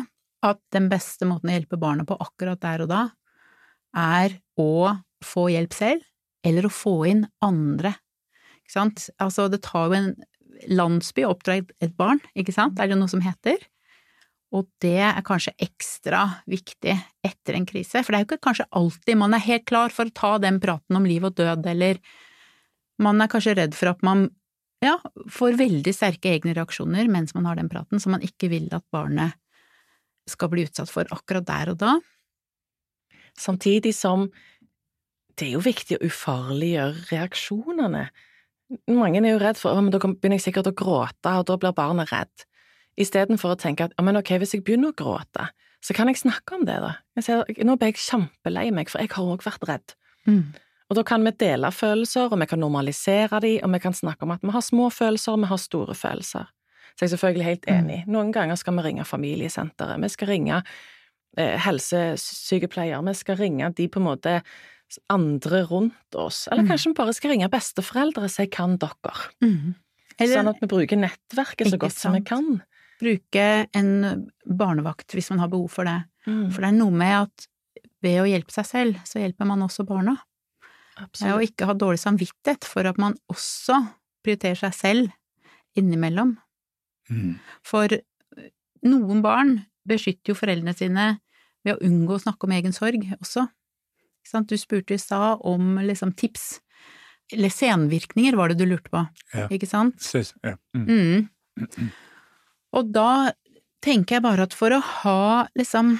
at 0.45 0.61
den 0.73 0.87
beste 0.93 1.27
måten 1.29 1.51
å 1.51 1.57
hjelpe 1.57 1.81
barna 1.81 2.07
på 2.09 2.17
akkurat 2.23 2.61
der 2.63 2.85
og 2.85 2.93
da, 2.93 3.03
er 3.97 4.39
å 4.61 4.95
få 5.25 5.49
hjelp 5.53 5.75
selv, 5.75 6.05
eller 6.47 6.69
å 6.69 6.73
få 6.73 6.95
inn 7.11 7.25
andre. 7.45 7.97
Ikke 8.63 8.77
sant? 8.77 9.09
Altså, 9.21 9.49
det 9.51 9.65
tar 9.67 9.89
jo 9.89 9.99
en 9.99 10.13
landsby 10.67 11.25
og 11.27 11.37
oppdra 11.37 11.59
et 11.61 11.97
barn, 11.99 12.21
ikke 12.39 12.55
sant, 12.55 12.79
er 12.81 12.91
det 12.91 12.99
noe 12.99 13.11
som 13.11 13.23
heter. 13.25 13.61
Og 14.57 14.65
det 14.81 14.97
er 15.05 15.25
kanskje 15.27 15.53
ekstra 15.61 16.23
viktig 16.49 16.95
etter 17.27 17.59
en 17.59 17.67
krise, 17.69 18.01
for 18.01 18.15
det 18.15 18.19
er 18.19 18.25
jo 18.25 18.29
ikke 18.31 18.47
kanskje 18.49 18.69
alltid 18.81 19.21
man 19.21 19.37
er 19.37 19.45
helt 19.45 19.67
klar 19.69 19.93
for 19.93 20.09
å 20.09 20.17
ta 20.17 20.33
den 20.41 20.61
praten 20.63 20.97
om 20.97 21.09
liv 21.09 21.27
og 21.29 21.37
død, 21.37 21.69
eller 21.69 22.01
man 23.05 23.21
er 23.21 23.31
kanskje 23.31 23.59
redd 23.59 23.77
for 23.77 23.93
at 23.93 24.01
man 24.07 24.29
ja, 24.85 24.97
får 25.31 25.59
veldig 25.59 25.93
sterke 25.95 26.33
egne 26.33 26.55
reaksjoner 26.57 27.11
mens 27.11 27.35
man 27.37 27.49
har 27.51 27.59
den 27.59 27.69
praten, 27.71 28.01
som 28.01 28.15
man 28.15 28.25
ikke 28.25 28.51
vil 28.53 28.69
at 28.73 28.87
barnet 28.95 29.37
skal 30.29 30.51
bli 30.53 30.65
utsatt 30.69 30.91
for 30.93 31.09
akkurat 31.13 31.47
der 31.49 31.73
og 31.73 31.81
da. 31.81 31.97
Samtidig 33.39 33.95
som 33.97 34.29
det 35.39 35.47
er 35.47 35.55
jo 35.55 35.63
viktig 35.63 35.99
å 35.99 36.09
ufarliggjøre 36.09 37.05
reaksjonene. 37.13 38.09
Mange 38.91 39.23
er 39.23 39.33
jo 39.33 39.41
redd 39.41 39.61
for 39.61 39.79
men 39.81 39.93
da 39.95 40.01
begynner 40.03 40.37
jeg 40.37 40.51
sikkert 40.51 40.71
å 40.71 40.77
gråte, 40.77 41.33
og 41.33 41.47
da 41.49 41.57
blir 41.61 41.77
barnet 41.77 42.13
redd. 42.13 42.45
Istedenfor 43.01 43.55
å 43.55 43.61
tenke 43.61 43.87
at 43.89 43.95
men 44.03 44.19
ok, 44.19 44.35
hvis 44.43 44.57
jeg 44.57 44.65
begynner 44.67 44.93
å 44.93 44.99
gråte, 44.99 45.49
så 45.85 45.95
kan 45.95 46.11
jeg 46.11 46.21
snakke 46.21 46.57
om 46.59 46.65
det, 46.67 46.77
da. 46.83 46.97
Jeg 47.17 47.29
sier, 47.29 47.53
nå 47.65 47.77
ble 47.79 47.93
jeg 47.93 48.03
kjempelei 48.03 48.69
meg, 48.75 48.91
for 48.91 49.01
jeg 49.01 49.13
har 49.15 49.31
òg 49.35 49.45
vært 49.47 49.69
redd. 49.71 49.95
Mm. 50.27 50.43
Og 50.89 50.97
da 50.97 51.05
kan 51.07 51.25
vi 51.25 51.33
dele 51.37 51.71
følelser, 51.73 52.33
og 52.33 52.41
vi 52.41 52.49
kan 52.51 52.61
normalisere 52.61 53.41
de, 53.45 53.59
og 53.63 53.73
vi 53.75 53.81
kan 53.83 53.97
snakke 53.97 54.27
om 54.27 54.33
at 54.35 54.45
vi 54.45 54.55
har 54.55 54.65
små 54.65 54.89
følelser, 54.93 55.37
og 55.37 55.45
vi 55.45 55.51
har 55.53 55.61
store 55.63 55.97
følelser. 55.97 56.49
Så 56.97 57.05
jeg 57.05 57.09
er 57.09 57.15
selvfølgelig 57.15 57.47
helt 57.47 57.69
mm. 57.69 57.75
enig. 57.77 57.99
Noen 58.11 58.33
ganger 58.35 58.59
skal 58.59 58.79
vi 58.79 58.87
ringe 58.89 59.07
familiesenteret, 59.07 60.03
vi 60.03 60.11
skal 60.11 60.33
ringe 60.33 60.63
eh, 61.39 61.55
helsesykepleier, 61.63 63.05
vi 63.07 63.15
skal 63.15 63.39
ringe 63.39 63.71
de 63.77 63.87
på 63.93 64.03
en 64.03 64.09
måte 64.09 64.41
andre 65.13 65.63
rundt 65.69 66.17
oss, 66.17 66.47
eller 66.49 66.65
mm. 66.65 66.71
kanskje 66.71 66.91
vi 66.91 66.99
bare 66.99 67.15
skal 67.17 67.35
ringe 67.35 67.51
besteforeldre 67.53 68.29
og 68.29 68.33
si 68.33 68.47
'kan 68.47 68.79
dere'? 68.81 69.29
Mm. 69.45 69.75
Eller, 70.19 70.35
sånn 70.35 70.51
at 70.51 70.63
vi 70.63 70.71
bruker 70.71 70.99
nettverket 70.99 71.71
så 71.71 71.79
godt 71.79 71.99
som 71.99 72.17
vi 72.17 72.25
kan. 72.27 72.63
Bruke 72.99 73.45
en 73.79 73.93
barnevakt 74.43 75.15
hvis 75.15 75.31
man 75.31 75.45
har 75.45 75.53
behov 75.53 75.71
for 75.71 75.87
det. 75.87 76.01
Mm. 76.27 76.49
For 76.51 76.65
det 76.65 76.71
er 76.73 76.79
noe 76.81 76.91
med 76.91 77.15
at 77.29 77.47
ved 78.03 78.23
å 78.23 78.27
hjelpe 78.27 78.55
seg 78.55 78.67
selv, 78.67 78.99
så 79.07 79.23
hjelper 79.23 79.47
man 79.47 79.63
også 79.63 79.87
barna. 79.87 80.17
Absolutt. 80.99 81.35
Og 81.35 81.45
ikke 81.47 81.69
ha 81.71 81.77
dårlig 81.79 82.03
samvittighet 82.03 82.67
for 82.67 82.89
at 82.91 82.99
man 82.99 83.15
også 83.31 83.79
prioriterer 84.27 84.59
seg 84.59 84.75
selv 84.75 85.79
innimellom. 85.79 86.35
Mm. 87.09 87.39
For 87.67 87.93
noen 88.87 89.23
barn 89.23 89.61
beskytter 89.89 90.33
jo 90.33 90.39
foreldrene 90.39 90.75
sine 90.77 91.07
ved 91.67 91.77
å 91.77 91.87
unngå 91.87 92.17
å 92.17 92.23
snakke 92.23 92.49
om 92.49 92.55
egen 92.59 92.75
sorg 92.75 93.07
også. 93.19 93.47
Du 94.49 94.57
spurte 94.59 94.97
i 94.97 95.01
stad 95.01 95.43
om 95.47 95.79
liksom 95.85 96.13
tips. 96.13 96.61
Eller 97.33 97.53
senvirkninger 97.53 98.37
var 98.39 98.49
det 98.49 98.59
du 98.61 98.67
lurte 98.69 98.89
på, 98.93 99.03
ja. 99.35 99.49
ikke 99.53 99.69
sant? 99.69 100.01
Ja. 100.43 100.55
Mm. 100.73 101.29
Mm. 101.61 101.91
Og 102.79 102.93
da 102.95 103.35
tenker 103.85 104.17
jeg 104.17 104.25
bare 104.25 104.47
at 104.49 104.57
for 104.57 104.73
å 104.73 104.81
ha 104.81 105.49
liksom 105.59 105.99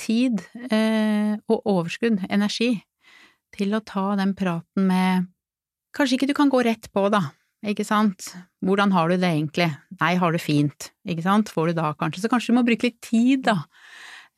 tid 0.00 0.40
eh, 0.70 1.34
og 1.50 1.68
overskudd, 1.68 2.22
energi, 2.30 2.78
til 3.52 3.74
å 3.76 3.82
ta 3.84 4.12
den 4.20 4.36
praten 4.38 4.88
med 4.88 5.28
Kanskje 5.96 6.18
ikke 6.18 6.26
du 6.28 6.34
kan 6.36 6.50
gå 6.52 6.58
rett 6.62 6.84
på, 6.94 7.06
da, 7.10 7.22
ikke 7.66 7.82
sant? 7.82 8.26
Hvordan 8.62 8.92
har 8.92 9.08
du 9.08 9.16
det 9.16 9.30
egentlig? 9.32 9.70
Nei, 9.98 10.10
har 10.20 10.34
du 10.34 10.38
fint, 10.38 10.90
ikke 11.08 11.24
sant? 11.24 11.48
Får 11.50 11.70
du 11.70 11.78
da 11.80 11.94
kanskje, 11.98 12.20
så 12.22 12.30
kanskje 12.30 12.52
du 12.52 12.58
må 12.58 12.62
bruke 12.68 12.90
litt 12.90 13.00
tid, 13.02 13.46
da 13.48 13.56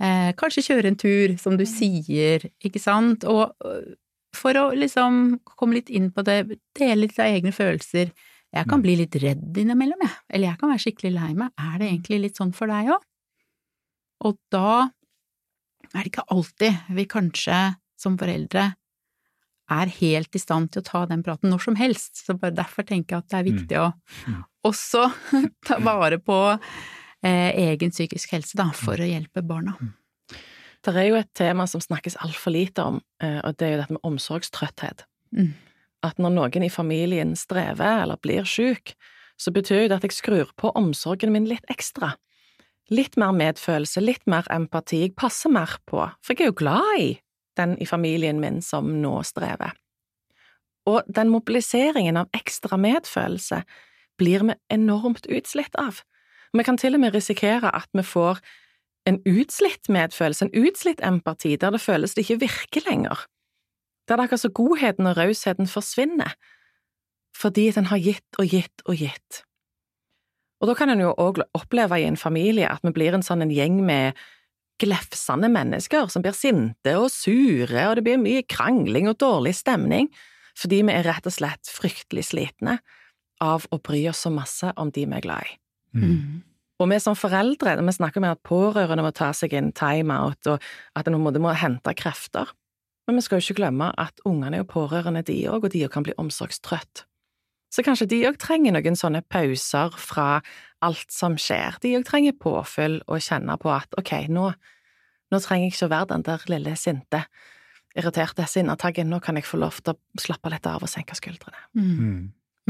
Eh, 0.00 0.30
kanskje 0.40 0.64
kjøre 0.70 0.90
en 0.90 0.98
tur, 1.00 1.34
som 1.40 1.58
du 1.60 1.66
sier, 1.68 2.46
ikke 2.64 2.80
sant, 2.80 3.26
og 3.28 3.52
øh, 3.68 3.96
for 4.36 4.56
å 4.56 4.70
liksom 4.72 5.40
komme 5.58 5.76
litt 5.76 5.90
inn 5.92 6.08
på 6.14 6.24
det, 6.24 6.38
dele 6.78 7.02
litt 7.04 7.18
av 7.20 7.28
egne 7.28 7.52
følelser, 7.54 8.12
Jeg 8.50 8.66
kan 8.66 8.80
bli 8.82 8.96
litt 8.98 9.14
redd 9.22 9.58
innimellom, 9.62 10.00
jeg, 10.02 10.10
eller 10.26 10.48
jeg 10.48 10.58
kan 10.58 10.70
være 10.72 10.82
skikkelig 10.82 11.10
lei 11.14 11.28
meg. 11.38 11.52
Er 11.54 11.76
det 11.78 11.86
egentlig 11.86 12.16
litt 12.18 12.40
sånn 12.40 12.50
for 12.50 12.66
deg 12.66 12.88
òg? 12.90 13.04
Og 14.26 14.40
da 14.50 14.90
er 15.94 16.00
det 16.00 16.10
ikke 16.10 16.24
alltid 16.34 16.90
vi 16.96 17.04
kanskje 17.12 17.60
som 17.94 18.16
foreldre 18.18 18.64
er 19.70 19.92
helt 20.00 20.34
i 20.34 20.42
stand 20.42 20.72
til 20.74 20.82
å 20.82 20.88
ta 20.88 21.04
den 21.06 21.22
praten 21.22 21.52
når 21.52 21.62
som 21.68 21.78
helst, 21.78 22.24
så 22.24 22.34
bare 22.34 22.56
derfor 22.58 22.88
tenker 22.88 23.16
jeg 23.16 23.22
at 23.22 23.30
det 23.30 23.38
er 23.38 23.48
viktig 23.52 23.78
å 23.78 23.86
også 24.66 25.06
ta 25.70 25.78
vare 25.86 26.18
på 26.18 26.40
egen 27.26 27.92
psykisk 27.92 28.32
helse, 28.32 28.56
da, 28.56 28.70
for 28.76 29.00
å 29.00 29.08
hjelpe 29.08 29.42
barna. 29.44 29.74
Det 30.80 30.96
er 30.96 31.10
jo 31.10 31.18
et 31.18 31.28
tema 31.36 31.66
som 31.68 31.82
snakkes 31.82 32.16
altfor 32.24 32.54
lite 32.54 32.84
om, 32.88 33.00
eh, 33.22 33.40
og 33.44 33.58
det 33.60 33.66
er 33.66 33.74
jo 33.74 33.80
dette 33.82 33.96
med 33.96 34.06
omsorgstrøtthet. 34.08 35.04
Mm. 35.36 35.52
At 36.02 36.18
når 36.18 36.32
noen 36.32 36.64
i 36.64 36.72
familien 36.72 37.34
strever 37.36 38.04
eller 38.06 38.16
blir 38.16 38.48
syk, 38.48 38.94
så 39.36 39.52
betyr 39.52 39.88
det 39.88 39.98
at 39.98 40.06
jeg 40.08 40.16
skrur 40.16 40.52
på 40.56 40.72
omsorgen 40.76 41.32
min 41.32 41.48
litt 41.48 41.64
ekstra. 41.72 42.14
Litt 42.90 43.16
mer 43.20 43.32
medfølelse, 43.36 44.00
litt 44.00 44.24
mer 44.26 44.48
empati, 44.50 45.04
jeg 45.04 45.14
passer 45.16 45.52
mer 45.52 45.76
på, 45.86 46.00
for 46.24 46.34
jeg 46.34 46.48
er 46.48 46.50
jo 46.50 46.60
glad 46.64 46.96
i 46.98 47.10
den 47.60 47.76
i 47.78 47.86
familien 47.86 48.40
min 48.40 48.60
som 48.64 48.88
nå 49.02 49.20
strever. 49.28 49.76
Og 50.88 51.04
den 51.06 51.28
mobiliseringen 51.28 52.16
av 52.16 52.32
ekstra 52.36 52.78
medfølelse 52.80 53.62
blir 54.18 54.44
vi 54.48 54.56
enormt 54.72 55.28
utslitt 55.28 55.76
av. 55.76 56.00
Vi 56.56 56.66
kan 56.66 56.78
til 56.78 56.96
og 56.96 57.00
med 57.00 57.14
risikere 57.14 57.70
at 57.74 57.88
vi 57.94 58.02
får 58.02 58.40
en 59.08 59.20
utslitt 59.26 59.88
medfølelse, 59.88 60.48
en 60.48 60.66
utslitt 60.66 61.00
empati, 61.04 61.56
der 61.56 61.70
det 61.74 61.80
føles 61.80 62.14
det 62.14 62.26
ikke 62.26 62.40
virker 62.46 62.88
lenger. 62.90 63.26
Der 64.08 64.16
det 64.16 64.26
akkurat 64.26 64.42
så 64.42 64.50
godheten 64.50 65.06
og 65.06 65.16
rausheten 65.16 65.70
forsvinner, 65.70 66.34
fordi 67.36 67.70
den 67.70 67.86
har 67.86 68.02
gitt 68.02 68.38
og 68.38 68.50
gitt 68.50 68.84
og 68.86 68.98
gitt. 68.98 69.44
Og 70.60 70.68
da 70.68 70.74
kan 70.76 70.90
en 70.92 71.00
jo 71.00 71.14
òg 71.16 71.40
oppleve 71.56 72.00
i 72.00 72.08
en 72.08 72.20
familie 72.20 72.68
at 72.68 72.84
vi 72.84 72.92
blir 72.92 73.16
en 73.16 73.24
sånn 73.24 73.46
en 73.46 73.54
gjeng 73.54 73.80
med 73.86 74.18
glefsende 74.80 75.48
mennesker 75.52 76.10
som 76.12 76.24
blir 76.24 76.36
sinte 76.36 76.96
og 76.98 77.08
sure, 77.12 77.86
og 77.88 77.96
det 77.96 78.04
blir 78.04 78.20
mye 78.20 78.44
krangling 78.48 79.08
og 79.08 79.20
dårlig 79.20 79.54
stemning, 79.60 80.10
fordi 80.58 80.82
vi 80.84 80.92
er 80.96 81.06
rett 81.08 81.28
og 81.28 81.36
slett 81.36 81.70
fryktelig 81.70 82.30
slitne 82.32 82.80
av 83.40 83.64
å 83.72 83.80
bry 83.80 84.02
oss 84.10 84.26
så 84.26 84.32
masse 84.32 84.72
om 84.76 84.92
de 84.92 85.06
vi 85.06 85.16
er 85.16 85.24
glad 85.24 85.48
i. 85.48 85.59
Mm. 85.96 86.40
Og 86.80 86.88
vi 86.88 86.98
som 87.02 87.16
foreldre, 87.18 87.74
vi 87.76 87.92
snakker 87.92 88.24
med 88.24 88.38
at 88.38 88.46
pårørende 88.46 89.04
må 89.04 89.12
ta 89.12 89.34
seg 89.36 89.52
en 89.58 89.68
timeout, 89.76 90.40
og 90.48 90.62
at 90.96 91.08
en 91.08 91.18
må, 91.20 91.32
må 91.42 91.52
hente 91.52 91.94
krefter. 91.98 92.54
Men 93.06 93.18
vi 93.18 93.24
skal 93.26 93.40
jo 93.40 93.50
ikke 93.50 93.60
glemme 93.60 93.90
at 94.00 94.22
ungene 94.28 94.56
er 94.56 94.62
jo 94.62 94.70
pårørende, 94.70 95.24
de 95.26 95.42
òg, 95.50 95.66
og 95.66 95.74
de 95.74 95.84
òg 95.84 95.92
kan 95.92 96.06
bli 96.06 96.16
omsorgstrøtt. 96.20 97.04
Så 97.70 97.84
kanskje 97.86 98.08
de 98.10 98.24
òg 98.26 98.40
trenger 98.42 98.74
noen 98.74 98.98
sånne 98.98 99.22
pauser 99.30 99.94
fra 100.00 100.40
alt 100.82 101.12
som 101.14 101.36
skjer. 101.38 101.78
De 101.84 101.94
òg 101.98 102.06
trenger 102.08 102.38
påfyll 102.40 103.00
og 103.06 103.22
kjenne 103.22 103.56
på 103.60 103.70
at 103.74 103.94
ok, 104.00 104.14
nå, 104.32 104.48
nå 105.30 105.42
trenger 105.44 105.68
jeg 105.68 105.76
ikke 105.76 105.90
å 105.90 105.94
være 105.94 106.10
den 106.14 106.26
der 106.30 106.48
lille 106.50 106.74
sinte, 106.80 107.24
irriterte 107.98 108.46
sinnataggen, 108.46 109.10
nå 109.10 109.20
kan 109.22 109.38
jeg 109.38 109.48
få 109.48 109.58
lov 109.60 109.82
til 109.82 109.94
å 109.96 110.22
slappe 110.22 110.50
litt 110.52 110.66
av 110.70 110.82
og 110.86 110.90
senke 110.90 111.16
skuldrene. 111.18 111.60
Mm. 111.76 111.94
Mm. 111.98 112.20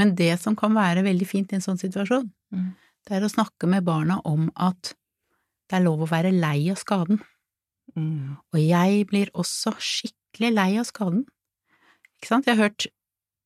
Men 0.01 0.15
det 0.17 0.33
som 0.41 0.57
kan 0.57 0.73
være 0.75 1.05
veldig 1.05 1.29
fint 1.29 1.53
i 1.53 1.61
en 1.61 1.65
sånn 1.65 1.81
situasjon, 1.81 2.31
Mm. 2.51 2.73
Det 3.09 3.17
er 3.17 3.27
å 3.27 3.33
snakke 3.33 3.67
med 3.71 3.85
barna 3.85 4.21
om 4.29 4.51
at 4.57 4.95
det 5.71 5.79
er 5.79 5.85
lov 5.87 6.03
å 6.05 6.11
være 6.11 6.33
lei 6.35 6.71
av 6.71 6.77
skaden. 6.81 7.21
Mm. 7.97 8.37
Og 8.53 8.59
jeg 8.61 9.07
blir 9.11 9.31
også 9.35 9.73
skikkelig 9.79 10.51
lei 10.55 10.71
av 10.79 10.87
skaden. 10.89 11.25
Ikke 12.19 12.29
sant? 12.29 12.47
Jeg 12.47 12.57
har 12.59 12.69
hørt 12.69 12.87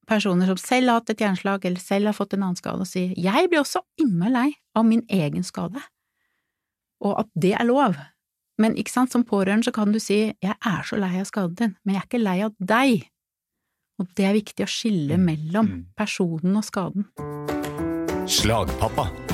personer 0.09 0.47
som 0.51 0.59
selv 0.61 0.89
har 0.91 0.99
hatt 1.01 1.11
et 1.15 1.23
hjerneslag, 1.23 1.65
eller 1.65 1.81
selv 1.81 2.11
har 2.11 2.17
fått 2.17 2.35
en 2.37 2.43
annen 2.45 2.59
skade, 2.61 2.81
og 2.85 2.89
si 2.91 3.07
jeg 3.17 3.49
blir 3.49 3.63
også 3.63 3.81
innmari 4.01 4.33
lei 4.35 4.49
av 4.77 4.85
min 4.85 5.05
egen 5.09 5.47
skade, 5.47 5.81
og 7.01 7.19
at 7.23 7.31
det 7.41 7.55
er 7.57 7.65
lov. 7.65 7.97
Men 8.61 8.77
ikke 8.79 8.93
sant, 8.93 9.11
som 9.13 9.25
pårørende 9.25 9.65
så 9.67 9.73
kan 9.75 9.93
du 9.93 9.99
si 9.99 10.19
jeg 10.43 10.55
er 10.61 10.83
så 10.87 10.99
lei 11.01 11.15
av 11.21 11.27
skaden 11.31 11.57
din, 11.59 11.77
men 11.85 11.97
jeg 11.97 12.03
er 12.03 12.09
ikke 12.11 12.23
lei 12.25 12.37
av 12.45 12.55
deg. 12.61 13.09
Og 13.99 14.11
det 14.19 14.27
er 14.29 14.35
viktig 14.37 14.65
å 14.67 14.71
skille 14.71 15.17
Mm. 15.17 15.25
mellom 15.25 15.67
Mm. 15.67 15.85
personen 15.97 16.57
og 16.57 16.65
skaden. 16.65 17.07
Slagpappa. 18.29 19.34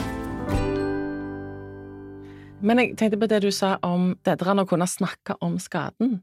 Men 2.60 2.80
jeg 2.82 2.96
tenkte 3.00 3.18
på 3.20 3.28
det 3.30 3.40
du 3.44 3.50
sa 3.54 3.76
om 3.86 4.12
det 4.26 4.36
der 4.40 4.60
å 4.60 4.66
kunne 4.68 4.88
snakke 4.88 5.36
om 5.44 5.58
skaden. 5.62 6.20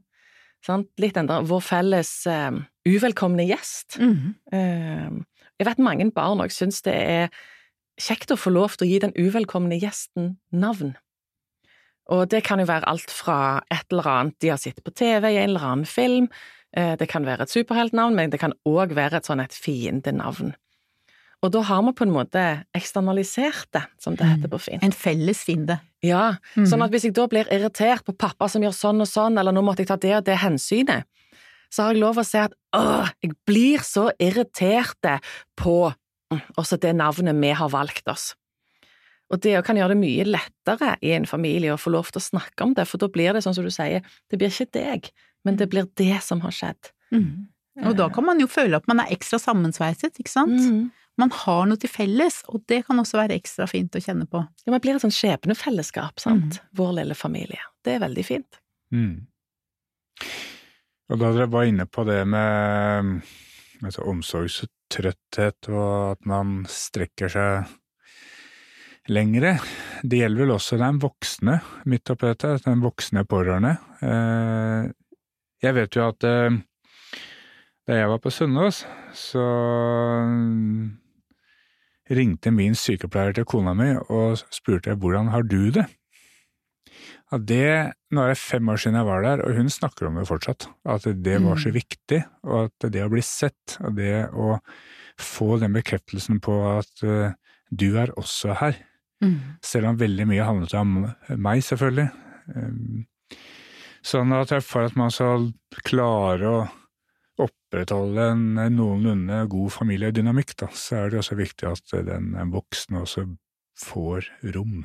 Sant? 0.64 0.90
Litt 0.98 1.16
den 1.18 1.28
der 1.30 1.46
vår 1.46 1.62
felles 1.62 2.12
uh, 2.30 2.54
uvelkomne 2.88 3.46
gjest. 3.46 3.98
Eh, 4.52 5.10
jeg 5.58 5.66
vet 5.66 5.82
mange 5.82 6.08
barn 6.14 6.42
òg 6.42 6.54
syns 6.54 6.82
det 6.86 6.94
er 6.94 7.32
kjekt 7.98 8.30
å 8.30 8.38
få 8.38 8.52
lov 8.54 8.76
til 8.76 8.86
å 8.86 8.90
gi 8.90 8.98
den 9.02 9.14
uvelkomne 9.18 9.78
gjesten 9.78 10.36
navn. 10.54 10.94
Og 12.08 12.28
det 12.32 12.44
kan 12.46 12.62
jo 12.62 12.68
være 12.68 12.88
alt 12.88 13.10
fra 13.12 13.60
et 13.74 13.90
eller 13.92 14.06
annet 14.08 14.38
de 14.40 14.52
har 14.54 14.60
sett 14.62 14.80
på 14.84 14.94
TV 14.96 15.28
i 15.34 15.40
en 15.42 15.50
eller 15.50 15.66
annen 15.66 15.88
film, 15.88 16.28
eh, 16.72 16.94
det 16.96 17.10
kan 17.10 17.26
være 17.26 17.44
et 17.44 17.52
superheltnavn, 17.52 18.16
men 18.16 18.30
det 18.30 18.40
kan 18.40 18.54
òg 18.64 18.94
være 18.96 19.20
et 19.20 19.28
sånn 19.28 19.42
et 19.44 19.52
fiendenavn. 19.52 20.54
Og 21.42 21.52
da 21.54 21.60
har 21.62 21.82
vi 21.86 21.92
på 21.94 22.02
en 22.02 22.10
måte 22.10 22.40
eksternalisert 22.74 23.68
det, 23.76 23.84
som 24.02 24.16
det 24.18 24.26
heter 24.26 24.50
på 24.50 24.58
fint. 24.58 24.82
En 24.82 24.92
felles 24.92 25.44
fiende. 25.46 25.76
Ja, 26.02 26.36
Mm. 26.56 26.66
sånn 26.66 26.82
at 26.82 26.90
hvis 26.90 27.04
jeg 27.04 27.14
da 27.14 27.26
blir 27.28 27.46
irritert 27.52 28.04
på 28.04 28.16
pappa 28.16 28.48
som 28.48 28.62
gjør 28.62 28.74
sånn 28.74 29.00
og 29.00 29.06
sånn, 29.06 29.38
eller 29.38 29.52
nå 29.52 29.62
måtte 29.62 29.78
jeg 29.84 29.88
ta 29.88 29.96
det 29.96 30.16
og 30.16 30.24
det 30.24 30.38
hensynet, 30.38 31.04
så 31.70 31.82
har 31.84 31.92
jeg 31.94 32.00
lov 32.02 32.16
å 32.18 32.24
si 32.24 32.38
at 32.38 32.52
åh, 32.74 33.10
jeg 33.22 33.32
blir 33.46 33.78
så 33.78 34.10
irritert 34.18 35.20
på 35.56 35.92
mm, 36.32 36.40
også 36.56 36.78
det 36.80 36.94
navnet 36.96 37.36
vi 37.40 37.50
har 37.52 37.68
valgt 37.68 38.08
oss. 38.08 38.34
Og 39.30 39.40
det 39.40 39.62
kan 39.64 39.76
gjøre 39.76 39.92
det 39.94 39.98
mye 40.00 40.24
lettere 40.24 40.96
i 41.04 41.12
en 41.12 41.26
familie 41.26 41.74
å 41.74 41.78
få 41.78 41.90
lov 41.92 42.10
til 42.10 42.18
å 42.18 42.24
snakke 42.30 42.64
om 42.64 42.74
det, 42.74 42.86
for 42.88 42.98
da 42.98 43.06
blir 43.08 43.32
det 43.34 43.42
sånn 43.44 43.54
som 43.54 43.64
du 43.64 43.70
sier, 43.70 44.02
det 44.30 44.38
blir 44.38 44.48
ikke 44.48 44.72
deg, 44.72 45.10
men 45.44 45.56
det 45.56 45.68
blir 45.68 45.86
det 45.96 46.22
som 46.22 46.40
har 46.40 46.50
skjedd. 46.50 46.90
Og 47.86 47.94
da 47.98 48.08
kan 48.10 48.26
man 48.26 48.40
jo 48.42 48.48
føle 48.50 48.78
at 48.80 48.88
man 48.90 49.02
er 49.02 49.12
ekstra 49.14 49.38
sammensveiset, 49.42 50.18
ikke 50.18 50.32
sant? 50.32 50.58
Mm. 50.58 50.88
Man 51.18 51.32
har 51.34 51.64
noe 51.66 51.78
til 51.82 51.90
felles, 51.90 52.40
og 52.50 52.62
det 52.70 52.84
kan 52.86 52.98
også 53.02 53.18
være 53.18 53.36
ekstra 53.38 53.66
fint 53.70 53.94
å 53.98 54.02
kjenne 54.02 54.26
på. 54.30 54.42
Ja, 54.64 54.70
man 54.74 54.82
blir 54.82 54.94
et 54.98 55.02
sånn 55.02 55.14
skjebnefellesskap, 55.14 56.20
sant, 56.22 56.60
vår 56.78 56.92
lille 57.00 57.16
familie. 57.18 57.62
Det 57.82 57.96
er 57.96 58.04
veldig 58.04 58.24
fint. 58.26 58.60
Mm. 58.94 59.26
Og 61.08 61.20
da 61.20 61.32
dere 61.34 61.50
var 61.50 61.66
inne 61.66 61.86
på 61.90 62.04
det 62.06 62.20
med 62.28 63.18
altså, 63.82 64.04
omsorgstrøtthet 64.10 65.70
og 65.72 65.90
at 66.12 66.28
man 66.28 66.60
strekker 66.70 67.32
seg 67.32 67.76
lengre, 69.08 69.54
det 70.04 70.20
gjelder 70.20 70.44
vel 70.44 70.54
også 70.58 70.76
den 70.80 70.98
voksne 71.00 71.54
midt 71.88 72.10
oppi 72.12 72.28
dette, 72.28 72.58
den 72.66 72.82
voksne 72.84 73.24
pårørende. 73.28 73.74
Eh, 74.04 74.90
Jeg 75.64 75.74
vet 75.74 75.96
jo 75.96 76.04
at 76.06 76.26
eh, 76.28 76.58
da 77.88 77.96
jeg 77.96 78.08
var 78.10 78.20
på 78.20 78.32
Sunnaas, 78.32 78.82
så 79.16 79.44
ringte 82.12 82.52
min 82.52 82.76
sykepleier 82.76 83.32
til 83.36 83.46
kona 83.48 83.72
mi 83.76 83.94
og 83.96 84.40
spurte 84.52 84.96
hvordan 84.96 85.30
har 85.32 85.46
du 85.48 85.70
det? 85.72 85.86
Ja, 87.28 87.38
det, 87.40 87.64
Nå 88.12 88.22
er 88.24 88.32
det 88.32 88.40
fem 88.40 88.68
år 88.72 88.80
siden 88.80 88.96
jeg 88.96 89.08
var 89.08 89.24
der, 89.24 89.42
og 89.44 89.56
hun 89.56 89.68
snakker 89.72 90.08
om 90.08 90.16
det 90.16 90.28
fortsatt. 90.28 90.68
At 90.88 91.04
det 91.04 91.40
var 91.44 91.60
så 91.60 91.72
viktig, 91.72 92.22
og 92.48 92.68
at 92.68 92.88
det 92.92 93.04
å 93.04 93.10
bli 93.12 93.24
sett, 93.24 93.76
og 93.84 93.98
det 93.98 94.28
å 94.32 94.56
få 95.20 95.58
den 95.60 95.76
bekreftelsen 95.76 96.40
på 96.44 96.56
at 96.70 97.04
eh, 97.04 97.36
du 97.68 97.90
er 98.00 98.14
også 98.16 98.56
her, 98.62 98.78
selv 99.64 99.90
om 99.90 100.00
veldig 100.00 100.28
mye 100.30 100.46
handlet 100.46 100.74
om 100.78 100.96
meg, 101.36 101.64
selvfølgelig. 101.66 102.08
Um, 102.54 103.06
Sånn 104.08 104.30
at 104.32 104.52
for 104.64 104.86
at 104.86 104.94
man 104.96 105.10
skal 105.12 105.50
klare 105.84 106.48
å 106.48 106.58
opprettholde 107.38 108.30
en 108.34 108.76
noenlunde 108.76 109.42
god 109.50 109.74
familiedynamikk, 109.74 110.56
da, 110.58 110.70
så 110.74 111.02
er 111.02 111.12
det 111.12 111.20
også 111.22 111.38
viktig 111.38 111.68
at 111.70 111.94
den 112.06 112.32
voksne 112.52 113.04
også 113.04 113.26
får 113.78 114.26
rom, 114.56 114.82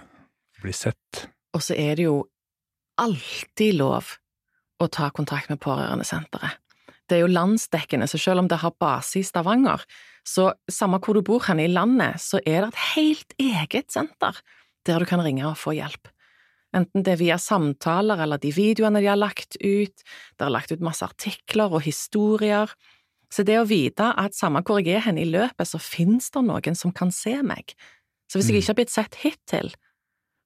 blir 0.62 0.76
sett. 0.78 1.26
Og 1.54 1.64
så 1.66 1.78
er 1.78 1.98
det 1.98 2.08
jo 2.08 2.20
alltid 3.02 3.80
lov 3.80 4.16
å 4.82 4.90
ta 4.92 5.10
kontakt 5.16 5.50
med 5.50 5.62
Pårørendesenteret. 5.64 6.60
Det 7.10 7.18
er 7.18 7.26
jo 7.26 7.34
landsdekkende, 7.34 8.08
så 8.08 8.20
selv 8.22 8.44
om 8.44 8.50
det 8.50 8.62
har 8.62 8.76
base 8.80 9.20
i 9.20 9.26
Stavanger, 9.28 9.84
så 10.24 10.54
samme 10.72 11.02
hvor 11.04 11.18
du 11.18 11.26
bor 11.26 11.44
hen 11.50 11.60
i 11.60 11.70
landet, 11.72 12.22
så 12.24 12.40
er 12.46 12.64
det 12.64 12.72
et 12.72 12.84
helt 12.94 13.36
eget 13.42 13.92
senter 13.92 14.40
der 14.88 15.04
du 15.04 15.08
kan 15.08 15.22
ringe 15.24 15.46
og 15.48 15.60
få 15.60 15.76
hjelp. 15.76 16.08
Enten 16.74 17.04
det 17.06 17.14
er 17.14 17.20
via 17.22 17.38
samtaler 17.38 18.24
eller 18.24 18.42
de 18.42 18.52
videoene 18.56 19.02
de 19.04 19.10
har 19.12 19.20
lagt 19.20 19.58
ut, 19.62 20.04
det 20.38 20.46
er 20.46 20.50
lagt 20.54 20.72
ut 20.74 20.82
masse 20.82 21.06
artikler 21.06 21.72
og 21.74 21.84
historier. 21.86 22.72
Så 23.34 23.46
det 23.46 23.60
å 23.60 23.68
vite 23.70 24.12
at 24.18 24.34
samme 24.38 24.62
hvor 24.66 24.82
jeg 24.82 24.96
er 24.98 25.06
hen 25.08 25.18
i 25.22 25.26
løpet, 25.30 25.68
så 25.70 25.80
finnes 25.82 26.30
det 26.34 26.44
noen 26.46 26.76
som 26.78 26.92
kan 26.94 27.12
se 27.14 27.36
meg. 27.46 27.74
Så 28.30 28.40
hvis 28.40 28.50
jeg 28.50 28.56
Mm. 28.56 28.62
ikke 28.62 28.68
har 28.74 28.80
blitt 28.82 28.90
sett 28.94 29.16
hittil, 29.22 29.74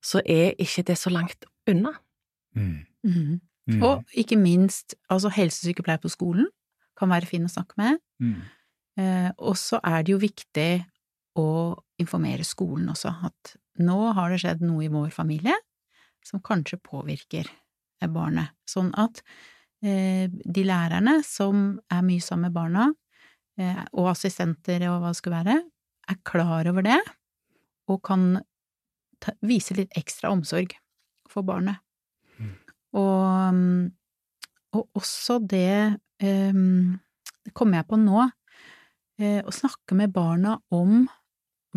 så 0.04 0.22
er 0.26 0.56
ikke 0.60 0.84
det 0.86 0.98
så 0.98 1.10
langt 1.12 1.46
unna. 1.68 1.94
Mm. 2.56 2.86
Mm. 3.06 3.42
Mm. 3.70 3.84
Og 3.84 4.04
ikke 4.16 4.38
minst, 4.38 4.96
altså 5.10 5.30
helsesykepleier 5.30 6.00
på 6.00 6.10
skolen 6.10 6.48
kan 6.98 7.10
være 7.10 7.26
fin 7.28 7.44
å 7.44 7.52
snakke 7.52 7.76
med. 7.78 8.00
Mm. 8.22 8.42
Eh, 8.98 9.32
og 9.38 9.56
så 9.56 9.80
er 9.84 10.04
det 10.04 10.12
jo 10.12 10.18
viktig 10.20 10.86
å 11.38 11.78
informere 12.00 12.44
skolen 12.44 12.88
også, 12.90 13.12
at 13.26 13.56
nå 13.80 14.14
har 14.14 14.30
det 14.32 14.40
skjedd 14.42 14.62
noe 14.62 14.84
i 14.86 14.88
vår 14.88 15.12
familie 15.12 15.54
som 16.28 16.44
kanskje 16.44 16.80
påvirker 16.84 17.50
barnet, 18.14 18.54
sånn 18.70 18.92
at 19.00 19.24
eh, 19.82 20.28
de 20.30 20.66
lærerne 20.68 21.20
som 21.26 21.80
er 21.94 22.04
mye 22.06 22.24
sammen 22.24 22.50
med 22.50 22.58
barna, 22.58 22.90
eh, 23.58 23.82
og 23.98 24.12
assistenter 24.14 24.86
og 24.92 25.02
hva 25.02 25.14
det 25.14 25.22
skal 25.22 25.38
være, 25.40 25.58
er 26.08 26.22
klar 26.28 26.70
over 26.70 26.86
det 26.86 27.00
og 27.92 28.02
kan 28.06 28.38
ta, 29.24 29.34
vise 29.46 29.76
litt 29.78 29.96
ekstra 29.98 30.32
omsorg 30.34 30.76
for 31.32 31.46
barnet. 31.48 31.82
Mm. 32.38 32.54
Og, 33.00 33.54
mm, 33.56 33.86
og 34.78 35.00
også 35.00 35.40
det 35.44 35.98
um, 36.24 37.00
Det 37.48 37.54
kommer 37.56 37.80
jeg 37.80 37.88
på 37.88 37.98
nå, 38.00 38.26
eh, 39.24 39.40
å 39.40 39.52
snakke 39.56 39.96
med 39.96 40.12
barna 40.12 40.58
om 40.76 41.06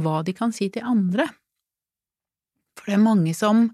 hva 0.00 0.16
de 0.26 0.34
kan 0.34 0.50
si 0.50 0.66
til 0.72 0.82
andre. 0.82 1.28
For 2.74 2.90
det 2.90 2.96
er 2.96 3.04
mange 3.04 3.34
som 3.38 3.68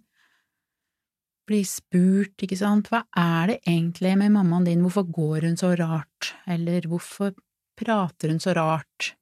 blir 1.47 1.67
spurt, 1.69 2.35
ikke 2.43 2.59
sant, 2.59 2.91
hva 2.91 3.05
er 3.17 3.53
det 3.53 3.61
egentlig 3.63 4.17
med 4.19 4.35
mammaen 4.35 4.67
din, 4.67 4.83
hvorfor 4.85 5.07
går 5.15 5.47
hun 5.47 5.59
så 5.61 5.73
rart, 5.79 6.33
eller 6.51 6.89
hvorfor 6.91 7.37
prater 7.79 8.33
hun 8.33 8.43
så 8.43 8.55
rart? 8.57 9.13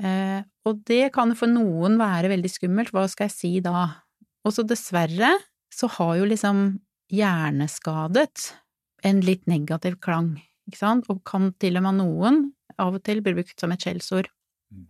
Eh, 0.00 0.40
og 0.64 0.84
det 0.88 1.10
kan 1.14 1.34
for 1.36 1.50
noen 1.50 1.98
være 2.00 2.30
veldig 2.32 2.52
skummelt, 2.52 2.92
hva 2.94 3.06
skal 3.10 3.28
jeg 3.28 3.36
si 3.36 3.52
da? 3.64 3.88
Og 4.46 4.54
så 4.56 4.64
dessverre 4.64 5.34
så 5.70 5.90
har 5.98 6.16
jo 6.20 6.28
liksom 6.30 6.62
hjerneskadet 7.10 8.52
en 9.06 9.22
litt 9.24 9.46
negativ 9.50 9.98
klang, 10.04 10.36
ikke 10.68 10.80
sant, 10.80 11.08
og 11.10 11.24
kan 11.26 11.50
til 11.60 11.80
og 11.80 11.86
med 11.88 12.00
noen 12.00 12.42
av 12.80 12.96
og 12.96 13.02
til 13.04 13.22
bli 13.24 13.34
brukt 13.36 13.58
som 13.60 13.72
et 13.74 13.82
skjellsord. 13.82 14.30
Mm. 14.72 14.86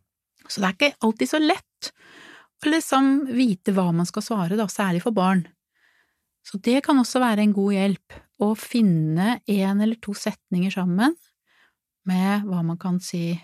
Så 0.46 0.60
det 0.60 0.68
er 0.68 0.76
ikke 0.76 1.06
alltid 1.06 1.32
så 1.32 1.40
lett 1.42 1.90
å 2.60 2.70
liksom 2.70 3.10
vite 3.32 3.72
hva 3.74 3.88
man 3.94 4.08
skal 4.08 4.24
svare, 4.24 4.58
da, 4.58 4.68
særlig 4.70 5.02
for 5.06 5.16
barn. 5.16 5.46
Så 6.50 6.58
det 6.58 6.80
kan 6.82 6.98
også 6.98 7.20
være 7.22 7.44
en 7.46 7.54
god 7.54 7.76
hjelp, 7.76 8.18
å 8.40 8.54
finne 8.56 9.36
en 9.44 9.82
eller 9.84 9.98
to 10.02 10.14
setninger 10.16 10.72
sammen 10.72 11.12
med 12.08 12.46
hva 12.48 12.62
man 12.64 12.78
kan 12.80 12.96
si 13.04 13.34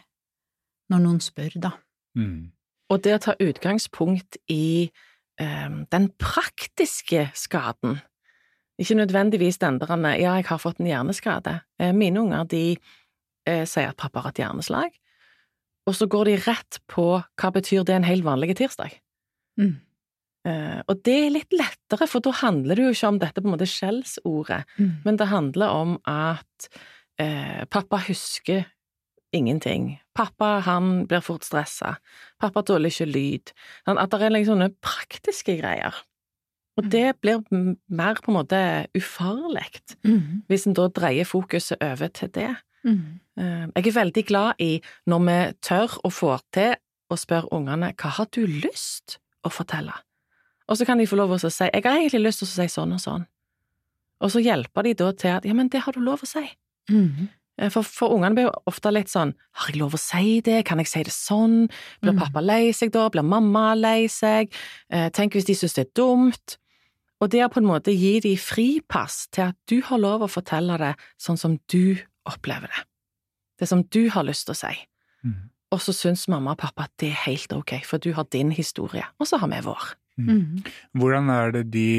når 0.90 1.02
noen 1.04 1.20
spør, 1.22 1.58
da. 1.60 1.72
Mm. 2.16 2.48
Og 2.90 3.02
det 3.04 3.12
å 3.16 3.22
ta 3.22 3.34
utgangspunkt 3.42 4.38
i 4.50 4.88
eh, 4.88 5.70
den 5.92 6.08
praktiske 6.22 7.28
skaden, 7.36 7.98
ikke 8.80 8.98
nødvendigvis 8.98 9.60
den 9.60 9.78
der 9.80 9.92
ja, 10.16 10.36
jeg 10.38 10.48
har 10.48 10.60
fått 10.60 10.80
en 10.80 10.90
hjerneskade. 10.90 11.60
Eh, 11.80 11.92
mine 11.96 12.22
unger 12.24 12.48
de 12.48 12.64
eh, 12.74 13.64
sier 13.68 13.92
at 13.92 14.00
pappa 14.00 14.22
har 14.22 14.30
hatt 14.30 14.40
hjerneslag, 14.42 14.96
og 15.86 15.94
så 15.94 16.08
går 16.10 16.30
de 16.30 16.38
rett 16.48 16.80
på 16.90 17.08
hva 17.20 17.52
betyr 17.54 17.86
det 17.86 18.00
en 18.00 18.08
helt 18.08 18.26
vanlig 18.26 18.56
tirsdag. 18.58 18.96
Mm. 19.60 19.76
Eh, 20.46 20.80
og 20.86 21.00
det 21.02 21.14
er 21.26 21.32
litt 21.34 21.52
lettere, 21.56 22.06
for 22.08 22.22
da 22.22 22.30
handler 22.38 22.78
det 22.78 22.84
jo 22.86 22.92
ikke 22.94 23.08
om 23.10 23.18
dette 23.18 23.42
på 23.42 23.48
en 23.50 23.54
måte 23.56 23.66
skjellsordet, 23.66 24.62
Mm. 24.78 24.92
men 25.04 25.16
det 25.18 25.26
handler 25.32 25.68
om 25.74 25.96
at 26.06 26.68
eh, 27.18 27.64
pappa 27.72 27.96
husker 28.06 28.66
ingenting. 29.34 29.98
Pappa 30.14 30.60
han 30.64 31.06
blir 31.08 31.20
fort 31.24 31.42
stressa. 31.44 31.96
Pappa 32.40 32.62
tåler 32.62 32.90
ikke 32.92 33.08
lyd. 33.10 33.52
Sånn 33.86 33.98
At 33.98 34.10
det 34.10 34.22
er 34.22 34.30
liksom 34.30 34.54
sånne 34.60 34.74
praktiske 34.80 35.56
greier. 35.60 35.94
Og 36.78 36.84
Mm. 36.84 36.90
det 36.90 37.20
blir 37.22 37.42
mer 37.88 38.14
på 38.20 38.28
en 38.28 38.34
måte 38.44 38.86
ufarlig, 38.94 39.80
Mm. 40.04 40.42
hvis 40.48 40.66
en 40.66 40.74
da 40.74 40.88
dreier 40.88 41.24
fokuset 41.24 41.78
over 41.82 42.08
til 42.08 42.28
det. 42.28 42.56
Mm. 42.84 43.20
Eh, 43.38 43.66
Jeg 43.74 43.86
er 43.86 44.04
veldig 44.04 44.26
glad 44.26 44.54
i 44.60 44.80
når 45.08 45.18
vi 45.26 45.52
tør 45.62 45.98
og 46.04 46.12
får 46.12 46.40
til 46.52 46.74
å 47.10 47.16
spørre 47.16 47.48
ungene 47.52 47.94
hva 47.96 48.10
har 48.10 48.26
du 48.30 48.46
lyst 48.46 49.18
å 49.44 49.50
fortelle? 49.50 49.92
Og 50.68 50.78
så 50.78 50.86
kan 50.86 50.98
de 50.98 51.06
få 51.06 51.16
lov 51.16 51.36
til 51.38 51.48
å 51.48 51.54
si 51.54 51.68
jeg 51.68 51.84
har 51.84 51.98
egentlig 52.00 52.26
lyst 52.26 52.42
til 52.42 52.48
å 52.48 52.54
si 52.54 52.68
sånn 52.72 52.94
og 52.96 53.02
sånn. 53.02 53.26
Og 54.24 54.32
så 54.32 54.40
hjelper 54.40 54.86
de 54.86 54.94
da 54.96 55.10
til 55.12 55.34
at 55.36 55.44
ja, 55.44 55.54
men 55.54 55.68
det 55.68 55.84
har 55.84 55.92
du 55.92 56.00
lov 56.00 56.22
å 56.24 56.26
si. 56.26 56.44
Mm. 56.90 57.08
-hmm. 57.08 57.28
For, 57.72 57.82
for 57.82 58.12
ungene 58.12 58.34
blir 58.34 58.44
jo 58.44 58.52
ofte 58.68 58.90
litt 58.92 59.08
sånn 59.08 59.32
har 59.52 59.70
jeg 59.70 59.80
lov 59.80 59.94
å 59.94 60.00
si 60.00 60.40
det, 60.44 60.64
kan 60.64 60.78
jeg 60.78 60.86
si 60.86 61.02
det 61.02 61.12
sånn, 61.12 61.70
blir 62.02 62.12
Mm. 62.12 62.18
pappa 62.18 62.40
lei 62.40 62.72
seg 62.72 62.92
da, 62.92 63.08
blir 63.08 63.22
mamma 63.22 63.74
lei 63.74 64.08
seg, 64.08 64.52
eh, 64.90 65.08
tenk 65.08 65.32
hvis 65.32 65.46
de 65.46 65.54
synes 65.54 65.74
det 65.74 65.86
er 65.86 65.92
dumt. 65.94 66.58
Og 67.20 67.30
det 67.30 67.40
å 67.44 67.48
på 67.48 67.60
en 67.62 67.66
måte 67.66 67.96
gi 67.96 68.20
de 68.20 68.36
fripass 68.36 69.28
til 69.32 69.48
at 69.48 69.56
du 69.66 69.80
har 69.80 69.98
lov 69.98 70.20
å 70.20 70.28
fortelle 70.28 70.76
det 70.78 70.94
sånn 71.18 71.38
som 71.38 71.58
du 71.72 71.96
opplever 72.26 72.68
det. 72.68 72.84
Det 73.58 73.68
som 73.68 73.82
du 73.82 74.10
har 74.10 74.24
lyst 74.24 74.46
til 74.46 74.52
å 74.52 74.60
si. 74.68 74.86
Mm. 75.24 75.50
Og 75.72 75.80
så 75.80 75.92
syns 75.92 76.28
mamma 76.28 76.50
og 76.50 76.58
pappa 76.58 76.82
at 76.84 76.92
det 77.00 77.08
er 77.08 77.24
helt 77.24 77.52
ok, 77.52 77.80
for 77.84 77.98
du 77.98 78.12
har 78.12 78.24
din 78.24 78.50
historie, 78.50 79.04
og 79.18 79.26
så 79.26 79.38
har 79.38 79.48
vi 79.48 79.60
vår. 79.64 79.94
Mm. 80.16 80.64
Hvordan 80.96 81.30
er 81.30 81.52
det 81.52 81.64
de 81.74 81.90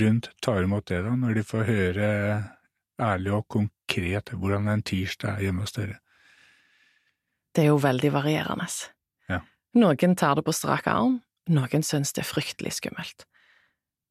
rundt 0.00 0.30
tar 0.44 0.62
imot 0.62 0.86
det, 0.90 1.00
da, 1.06 1.14
når 1.16 1.38
de 1.38 1.44
får 1.46 1.64
høre 1.68 2.10
ærlig 3.00 3.32
og 3.34 3.46
konkret 3.48 4.32
hvordan 4.36 4.68
en 4.68 4.84
tirsdag 4.86 5.38
er 5.38 5.48
hjemme 5.48 5.64
hos 5.64 5.74
dere? 5.76 5.98
Det 7.56 7.64
er 7.64 7.72
jo 7.72 7.80
veldig 7.82 8.12
varierende. 8.14 8.68
Ja. 9.30 9.40
Noen 9.80 10.14
tar 10.18 10.38
det 10.38 10.46
på 10.46 10.54
strak 10.54 10.86
arm, 10.90 11.18
noen 11.50 11.86
syns 11.86 12.14
det 12.14 12.22
er 12.22 12.30
fryktelig 12.30 12.76
skummelt. 12.78 13.26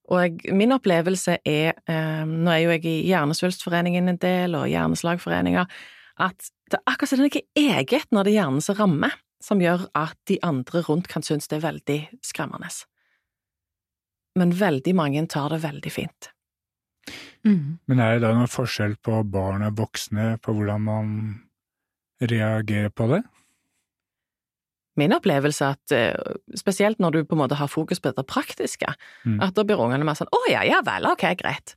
Og 0.09 0.23
jeg, 0.25 0.55
min 0.57 0.73
opplevelse 0.73 1.37
er, 1.45 1.77
eh, 1.87 2.25
nå 2.25 2.51
er 2.51 2.63
jo 2.63 2.73
jeg 2.73 2.85
i 2.89 2.97
Hjernesvulstforeningen 3.11 4.09
en 4.09 4.19
del, 4.19 4.57
og 4.57 4.67
Hjerneslagforeninger, 4.67 5.69
at 6.19 6.49
det 6.69 6.79
er 6.79 6.91
akkurat 6.91 7.11
som 7.11 7.21
det 7.21 7.29
er 7.29 7.29
noe 7.29 7.77
eget 7.77 8.09
når 8.11 8.25
det 8.25 8.31
er 8.33 8.39
hjernen 8.41 8.63
som 8.65 8.77
rammer, 8.77 9.13
som 9.43 9.61
gjør 9.63 9.87
at 9.95 10.17
de 10.27 10.39
andre 10.43 10.81
rundt 10.87 11.07
kan 11.07 11.23
synes 11.25 11.47
det 11.47 11.59
er 11.59 11.67
veldig 11.67 11.99
skremmende. 12.25 12.69
Men 14.37 14.53
veldig 14.55 14.93
mange 14.95 15.25
tar 15.31 15.49
det 15.53 15.61
veldig 15.63 15.91
fint. 15.91 16.29
Mm. 17.47 17.79
Men 17.87 17.99
er 18.03 18.17
det 18.17 18.23
da 18.25 18.33
noen 18.35 18.51
forskjell 18.51 18.97
på 19.03 19.21
barn 19.31 19.63
og 19.65 19.77
voksne 19.79 20.33
på 20.43 20.53
hvordan 20.53 20.83
man 20.85 21.11
reagerer 22.19 22.91
på 22.91 23.07
det? 23.13 23.21
Min 24.99 25.15
opplevelse 25.15 25.63
er 25.63 25.77
at, 25.77 25.93
eh, 25.95 26.35
spesielt 26.59 26.99
når 26.99 27.11
du 27.11 27.19
på 27.23 27.37
en 27.37 27.43
måte 27.45 27.55
har 27.55 27.71
fokus 27.71 28.01
på 28.03 28.11
det 28.15 28.27
praktiske, 28.27 28.93
Mm. 29.25 29.41
at 29.41 29.53
da 29.53 29.63
blir 29.63 29.79
ungene 29.79 30.03
mer 30.03 30.15
sånn 30.15 30.27
'Å 30.27 30.51
ja, 30.51 30.61
ja 30.63 30.81
vel, 30.81 31.05
ok, 31.05 31.23
greit'. 31.37 31.75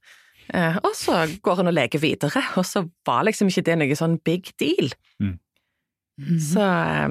Eh, 0.53 0.77
og 0.83 0.92
så 0.94 1.40
går 1.40 1.61
en 1.61 1.68
og 1.68 1.75
leker 1.75 2.01
videre, 2.01 2.42
og 2.59 2.64
så 2.64 2.90
var 3.07 3.25
liksom 3.25 3.46
ikke 3.48 3.64
det 3.64 3.79
noe 3.79 3.94
sånn 3.94 4.18
big 4.25 4.51
deal. 4.59 4.90
Mm. 5.20 5.38
Så 6.38 6.61
eh, 6.61 7.09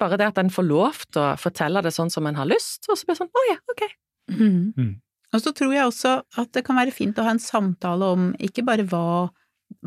bare 0.00 0.18
det 0.20 0.28
at 0.32 0.40
en 0.40 0.52
får 0.52 0.66
lov 0.66 1.04
til 1.10 1.22
å 1.22 1.32
fortelle 1.40 1.82
det 1.84 1.92
sånn 1.94 2.10
som 2.12 2.26
en 2.28 2.38
har 2.38 2.48
lyst, 2.48 2.86
og 2.88 2.98
så 2.98 3.06
blir 3.06 3.16
det 3.16 3.22
sånn 3.22 3.32
'Å 3.32 3.46
ja, 3.50 3.58
ok'. 3.72 3.88
Mm. 4.32 4.72
Mm. 4.76 4.92
Og 5.32 5.40
så 5.40 5.52
tror 5.56 5.72
jeg 5.72 5.86
også 5.88 6.12
at 6.38 6.52
det 6.52 6.64
kan 6.64 6.76
være 6.76 6.92
fint 6.92 7.18
å 7.18 7.24
ha 7.24 7.30
en 7.30 7.42
samtale 7.42 8.04
om 8.04 8.34
ikke 8.38 8.64
bare 8.64 8.84
hva, 8.84 9.30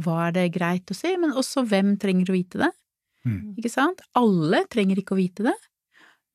hva 0.02 0.28
er 0.28 0.32
det 0.32 0.54
greit 0.54 0.90
å 0.90 0.98
si, 0.98 1.16
men 1.18 1.32
også 1.38 1.66
hvem 1.70 1.98
trenger 2.02 2.32
å 2.32 2.38
vite 2.38 2.62
det. 2.64 2.72
Mm. 3.26 3.56
Ikke 3.58 3.70
sant? 3.70 4.02
Alle 4.18 4.66
trenger 4.70 4.98
ikke 4.98 5.14
å 5.14 5.22
vite 5.22 5.44
det, 5.44 5.56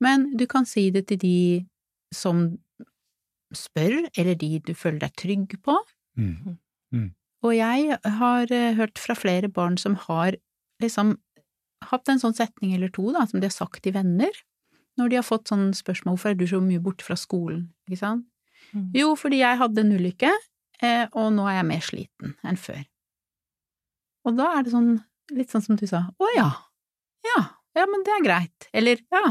men 0.01 0.37
du 0.37 0.47
kan 0.47 0.67
si 0.67 0.91
det 0.91 1.07
til 1.11 1.19
de 1.19 1.67
som 2.15 2.59
spør, 3.55 4.07
eller 4.17 4.35
de 4.39 4.59
du 4.63 4.75
føler 4.75 5.01
deg 5.05 5.17
trygg 5.19 5.57
på. 5.63 5.77
Mm. 6.19 6.59
Og 7.43 7.57
jeg 7.57 7.99
har 8.21 8.53
eh, 8.53 8.75
hørt 8.77 9.01
fra 9.01 9.17
flere 9.17 9.49
barn 9.49 9.79
som 9.81 9.97
har 10.07 10.37
liksom 10.83 11.17
hatt 11.89 12.11
en 12.13 12.21
sånn 12.21 12.37
setning 12.37 12.75
eller 12.77 12.93
to, 12.93 13.09
da, 13.15 13.25
som 13.29 13.41
de 13.41 13.49
har 13.49 13.55
sagt 13.55 13.83
til 13.85 13.95
venner, 13.97 14.35
når 15.01 15.11
de 15.11 15.19
har 15.21 15.27
fått 15.27 15.51
sånn 15.51 15.71
spørsmål 15.77 16.17
hvorfor 16.17 16.33
er 16.33 16.39
du 16.41 16.47
så 16.51 16.61
mye 16.63 16.83
borte 16.83 17.07
fra 17.07 17.17
skolen, 17.19 17.69
ikke 17.89 18.01
sant? 18.03 18.27
Mm. 18.75 18.89
Jo, 18.95 19.13
fordi 19.19 19.41
jeg 19.41 19.59
hadde 19.61 19.83
en 19.83 19.95
ulykke, 19.97 20.33
eh, 20.85 21.05
og 21.17 21.31
nå 21.35 21.47
er 21.49 21.61
jeg 21.61 21.69
mer 21.71 21.87
sliten 21.87 22.35
enn 22.47 22.59
før. 22.61 22.83
Og 24.29 24.37
da 24.37 24.51
er 24.57 24.67
det 24.67 24.75
sånn, 24.75 24.91
litt 25.35 25.53
sånn 25.53 25.65
som 25.65 25.79
du 25.81 25.87
sa, 25.89 26.05
å 26.21 26.33
ja, 26.37 26.51
ja, 27.27 27.39
ja, 27.79 27.87
men 27.89 28.05
det 28.07 28.17
er 28.17 28.27
greit, 28.27 28.69
eller 28.77 29.01
ja, 29.15 29.25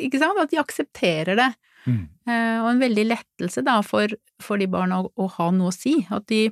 ikke 0.00 0.20
sant, 0.22 0.40
at 0.40 0.52
de 0.52 0.60
aksepterer 0.60 1.38
det. 1.38 1.50
Mm. 1.88 2.02
Eh, 2.28 2.56
og 2.60 2.70
en 2.72 2.82
veldig 2.82 3.06
lettelse 3.08 3.62
da 3.64 3.78
for, 3.84 4.12
for 4.42 4.60
de 4.60 4.68
barna 4.70 5.02
å, 5.02 5.12
å 5.16 5.28
ha 5.38 5.48
noe 5.54 5.72
å 5.72 5.74
si, 5.74 5.98
at 6.12 6.26
de, 6.32 6.48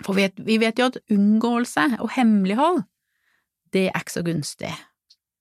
for 0.00 0.16
vet, 0.18 0.38
vi 0.46 0.58
vet 0.62 0.78
jo 0.80 0.90
at 0.90 0.98
unngåelse 1.10 1.86
og 2.00 2.10
hemmelighold, 2.16 2.84
det 3.74 3.88
er 3.90 4.00
ikke 4.00 4.16
så 4.18 4.24
gunstig 4.26 4.72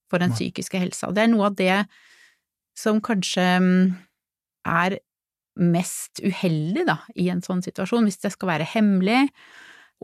for 0.10 0.22
den 0.22 0.34
psykiske 0.34 0.80
helsa. 0.82 1.12
Det 1.14 1.24
er 1.24 1.32
noe 1.32 1.50
av 1.52 1.58
det 1.60 1.86
som 2.78 3.02
kanskje 3.04 3.46
mm, 3.62 3.92
er 4.70 4.98
mest 5.60 6.22
uheldig 6.24 6.86
da, 6.88 7.00
i 7.20 7.28
en 7.34 7.44
sånn 7.44 7.62
situasjon, 7.66 8.08
hvis 8.08 8.22
det 8.24 8.32
skal 8.34 8.54
være 8.54 8.70
hemmelig, 8.72 9.28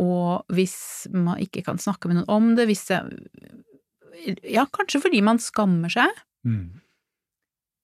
og 0.01 0.43
hvis 0.51 1.07
man 1.15 1.39
ikke 1.39 1.63
kan 1.63 1.79
snakke 1.79 2.11
med 2.11 2.19
noen 2.19 2.31
om 2.33 2.51
det, 2.57 2.67
hvis 2.69 2.87
det 2.91 3.01
Ja, 4.43 4.65
kanskje 4.71 5.01
fordi 5.03 5.21
man 5.23 5.39
skammer 5.43 5.91
seg, 5.91 6.11
Mm. 6.45 6.81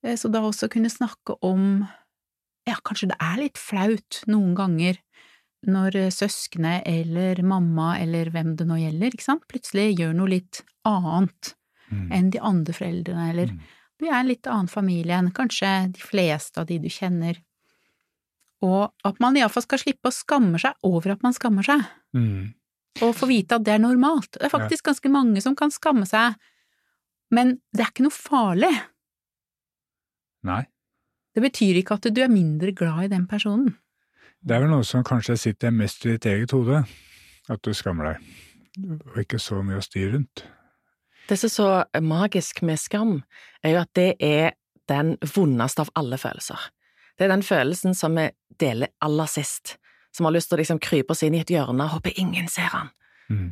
Eh, 0.06 0.14
så 0.18 0.30
da 0.30 0.44
også 0.46 0.70
kunne 0.70 0.90
snakke 0.90 1.34
om 1.42 1.88
Ja, 2.68 2.76
kanskje 2.86 3.08
det 3.10 3.18
er 3.18 3.40
litt 3.42 3.58
flaut 3.58 4.20
noen 4.30 4.54
ganger 4.54 5.00
når 5.68 5.96
eh, 5.96 6.10
søskne 6.10 6.82
eller 6.86 7.42
mamma 7.44 7.98
eller 8.00 8.30
hvem 8.34 8.56
det 8.58 8.66
nå 8.68 8.78
gjelder, 8.82 9.12
plutselig 9.48 9.98
gjør 10.00 10.14
noe 10.18 10.30
litt 10.30 10.64
annet 10.86 11.56
enn 12.12 12.30
de 12.32 12.40
andre 12.40 12.74
foreldrene, 12.74 13.30
eller 13.30 13.48
Mm. 13.52 13.60
du 14.00 14.06
er 14.08 14.14
en 14.22 14.28
litt 14.28 14.48
annen 14.48 14.68
familie 14.70 15.14
enn 15.18 15.32
kanskje 15.32 15.92
de 15.94 16.00
fleste 16.00 16.58
av 16.58 16.66
de 16.68 16.78
du 16.80 16.88
kjenner. 16.88 17.36
Og 18.64 18.94
at 19.04 19.20
man 19.20 19.36
iallfall 19.36 19.64
skal 19.64 19.78
slippe 19.80 20.08
å 20.08 20.16
skamme 20.16 20.58
seg 20.62 20.74
over 20.84 21.12
at 21.12 21.22
man 21.24 21.34
skammer 21.34 21.64
seg, 21.64 21.84
Mm. 22.16 22.54
og 23.02 23.16
få 23.16 23.28
vite 23.28 23.56
at 23.56 23.64
det 23.64 23.74
er 23.74 23.80
normalt. 23.80 24.32
Det 24.32 24.44
er 24.44 24.50
faktisk 24.58 24.84
ganske 24.86 25.10
mange 25.12 25.42
som 25.42 25.56
kan 25.56 25.70
skamme 25.70 26.08
seg, 26.08 26.36
men 27.30 27.60
det 27.74 27.82
er 27.82 27.92
ikke 27.92 28.04
noe 28.08 28.16
farlig. 28.16 28.82
Nei. 30.44 30.66
Det 31.36 31.44
betyr 31.44 31.78
ikke 31.82 31.96
at 32.00 32.08
du 32.14 32.22
er 32.22 32.28
mindre 32.32 32.72
glad 32.76 33.04
i 33.06 33.08
den 33.14 33.28
personen. 33.28 33.76
Det 34.42 34.56
er 34.56 34.64
vel 34.64 34.72
noe 34.72 34.86
som 34.88 35.04
kanskje 35.06 35.36
sitter 35.38 35.74
mest 35.76 36.06
i 36.06 36.16
ditt 36.16 36.26
eget 36.26 36.54
hode, 36.56 36.82
at 37.50 37.62
du 37.62 37.74
skammer 37.78 38.12
deg, 38.12 38.32
og 39.12 39.20
ikke 39.22 39.40
så 39.42 39.60
mye 39.66 39.78
å 39.78 39.86
styre 39.86 40.16
rundt. 40.16 40.44
Det 41.30 41.38
som 41.38 41.48
er 41.48 41.54
så 41.54 42.02
magisk 42.02 42.62
med 42.66 42.80
skam, 42.82 43.20
er 43.64 43.76
jo 43.76 43.82
at 43.84 43.92
det 43.96 44.08
er 44.20 44.56
den 44.90 45.14
vondeste 45.36 45.86
av 45.86 45.92
alle 45.96 46.18
følelser. 46.20 46.58
Det 47.18 47.28
er 47.28 47.34
den 47.36 47.46
følelsen 47.46 47.94
som 47.96 48.18
vi 48.18 48.30
deler 48.60 48.90
aller 49.06 49.30
sist, 49.30 49.76
som 50.16 50.26
har 50.28 50.34
lyst 50.36 50.50
til 50.50 50.58
å 50.58 50.62
liksom 50.64 50.82
krype 50.84 51.14
oss 51.14 51.22
inn 51.24 51.38
i 51.38 51.44
et 51.44 51.54
hjørne 51.54 51.86
og 51.86 52.00
håpe 52.00 52.16
ingen 52.20 52.50
ser 52.52 52.72
han. 52.74 52.90
Mm. 53.30 53.52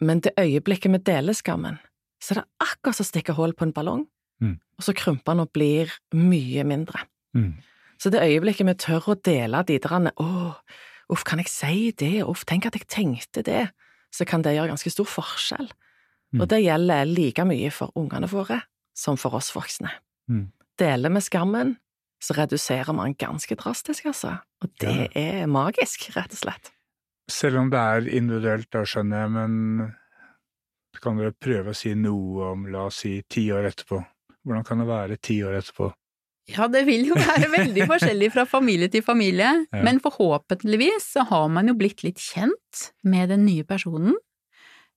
Men 0.00 0.22
det 0.24 0.36
øyeblikket 0.38 0.94
vi 0.94 1.02
deler 1.10 1.34
skammen, 1.36 1.80
så 2.22 2.32
er 2.36 2.40
det 2.40 2.48
akkurat 2.62 2.96
som 2.96 3.04
å 3.04 3.10
stikke 3.10 3.34
hull 3.36 3.52
på 3.58 3.66
en 3.68 3.74
ballong, 3.74 4.06
Mm. 4.38 4.52
og 4.78 4.84
så 4.86 4.92
krymper 4.94 5.34
den 5.34 5.40
og 5.42 5.48
blir 5.52 5.90
mye 6.14 6.62
mindre. 6.62 7.00
Mm. 7.34 7.56
Så 7.98 8.12
det 8.14 8.22
øyeblikket 8.22 8.68
vi 8.68 8.76
tør 8.78 9.10
å 9.12 9.18
dele 9.26 9.64
de 9.66 9.78
der 9.82 10.10
åh, 10.22 10.54
uff, 11.10 11.24
kan 11.26 11.42
jeg 11.42 11.50
si 11.50 11.90
det, 11.98 12.22
uff, 12.22 12.44
tenk 12.46 12.68
at 12.68 12.78
jeg 12.78 12.86
tenkte 12.90 13.42
det, 13.42 13.68
så 14.14 14.24
kan 14.28 14.44
det 14.44 14.54
gjøre 14.56 14.72
ganske 14.72 14.92
stor 14.92 15.08
forskjell. 15.08 15.68
Mm. 16.34 16.42
Og 16.42 16.48
det 16.52 16.62
gjelder 16.62 17.08
like 17.08 17.44
mye 17.48 17.70
for 17.74 17.92
ungene 17.98 18.28
våre 18.30 18.60
som 18.96 19.18
for 19.20 19.36
oss 19.38 19.50
voksne. 19.54 19.90
Mm. 20.30 20.48
Deler 20.78 21.14
vi 21.14 21.22
skammen, 21.24 21.76
så 22.22 22.34
reduserer 22.38 22.94
man 22.94 23.14
ganske 23.18 23.56
drastisk, 23.58 24.08
altså. 24.10 24.38
Og 24.62 24.72
det 24.82 25.10
er 25.18 25.46
magisk, 25.50 26.10
rett 26.16 26.34
og 26.34 26.42
slett. 26.42 26.72
Selv 27.30 27.60
om 27.60 27.70
det 27.72 27.78
er 27.78 28.08
individuelt, 28.18 28.68
da 28.72 28.84
skjønner 28.88 29.24
jeg, 29.24 29.32
men 29.34 29.90
kan 31.02 31.18
dere 31.20 31.34
prøve 31.36 31.74
å 31.74 31.78
si 31.78 31.92
noe 31.94 32.52
om, 32.52 32.66
la 32.72 32.88
oss 32.88 33.02
si, 33.04 33.18
ti 33.30 33.48
år 33.54 33.68
etterpå? 33.70 34.00
Hvordan 34.46 34.66
kan 34.66 34.82
det 34.82 34.88
være 34.88 35.18
ti 35.22 35.38
år 35.46 35.58
etterpå? 35.60 35.90
Ja, 36.48 36.64
det 36.72 36.86
vil 36.88 37.04
jo 37.10 37.16
være 37.18 37.50
veldig 37.52 37.84
forskjellig 37.92 38.30
fra 38.32 38.44
familie 38.48 38.88
til 38.92 39.02
familie, 39.04 39.50
Ja. 39.72 39.82
men 39.84 40.00
forhåpentligvis 40.00 41.10
så 41.16 41.26
har 41.28 41.48
man 41.52 41.68
jo 41.68 41.74
blitt 41.76 42.02
litt 42.06 42.16
kjent 42.22 42.86
med 43.04 43.28
den 43.28 43.44
nye 43.44 43.64
personen, 43.68 44.14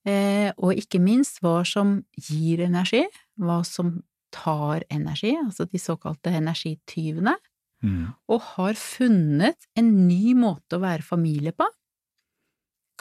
eh, 0.07 0.51
og 0.57 0.73
ikke 0.79 1.01
minst 1.03 1.41
hva 1.43 1.59
som 1.67 1.97
gir 2.15 2.63
energi, 2.65 3.03
hva 3.39 3.59
som 3.67 3.97
tar 4.31 4.85
energi, 4.89 5.33
altså 5.35 5.65
de 5.67 5.77
såkalte 5.81 6.31
energityvene, 6.39 7.35
Mm. 7.83 8.13
og 8.29 8.41
har 8.53 8.73
funnet 8.77 9.57
en 9.75 9.87
ny 10.07 10.35
måte 10.37 10.77
å 10.77 10.81
være 10.83 11.01
familie 11.01 11.49
på. 11.51 11.65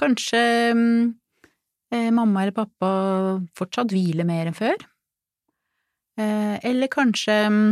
Kanskje 0.01 0.41
mm, 0.73 1.15
eh, 1.93 2.11
mamma 2.17 2.43
eller 2.47 2.57
pappa 2.57 2.91
fortsatt 3.61 3.93
hviler 3.93 4.25
mer 4.25 4.49
enn 4.49 4.57
før. 4.57 4.81
Eh, 6.17 6.57
eller 6.65 6.89
kanskje 6.89 7.37
mm, 7.53 7.69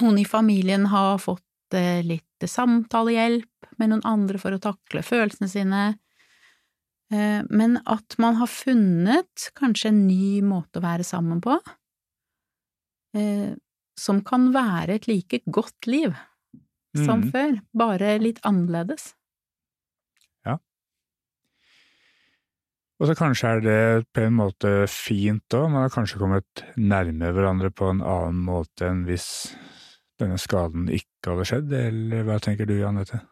noen 0.00 0.18
i 0.20 0.26
familien 0.28 0.86
har 0.90 1.18
fått 1.22 1.76
eh, 1.76 2.00
litt 2.06 2.46
samtalehjelp 2.46 3.72
med 3.80 3.92
noen 3.92 4.04
andre 4.08 4.40
for 4.40 4.56
å 4.56 4.62
takle 4.62 5.04
følelsene 5.04 5.48
sine. 5.50 5.82
Eh, 7.12 7.40
men 7.50 7.78
at 7.84 8.16
man 8.22 8.38
har 8.40 8.50
funnet 8.50 9.50
kanskje 9.58 9.92
en 9.92 10.02
ny 10.08 10.40
måte 10.46 10.80
å 10.80 10.84
være 10.84 11.06
sammen 11.06 11.42
på, 11.44 11.58
eh, 13.16 13.52
som 14.00 14.24
kan 14.24 14.50
være 14.54 14.96
et 14.96 15.08
like 15.10 15.42
godt 15.46 15.90
liv 15.90 16.14
som 16.96 17.20
mm. 17.20 17.30
før, 17.30 17.58
bare 17.76 18.16
litt 18.18 18.40
annerledes. 18.48 19.12
Og 23.00 23.08
så 23.08 23.14
kanskje 23.16 23.48
er 23.48 23.62
det 23.64 23.82
på 24.12 24.26
en 24.26 24.34
måte 24.36 24.70
fint 24.92 25.56
òg, 25.56 25.70
man 25.72 25.86
har 25.86 25.92
kanskje 25.94 26.20
kommet 26.20 26.64
nærme 26.76 27.30
hverandre 27.32 27.70
på 27.72 27.88
en 27.88 28.02
annen 28.04 28.42
måte 28.44 28.90
enn 28.90 29.06
hvis 29.06 29.54
denne 30.20 30.38
skaden 30.40 30.88
ikke 30.92 31.32
hadde 31.32 31.46
skjedd, 31.48 31.74
eller 31.76 32.26
hva 32.28 32.38
tenker 32.42 32.68
du, 32.68 32.76
Anette? 32.86 33.22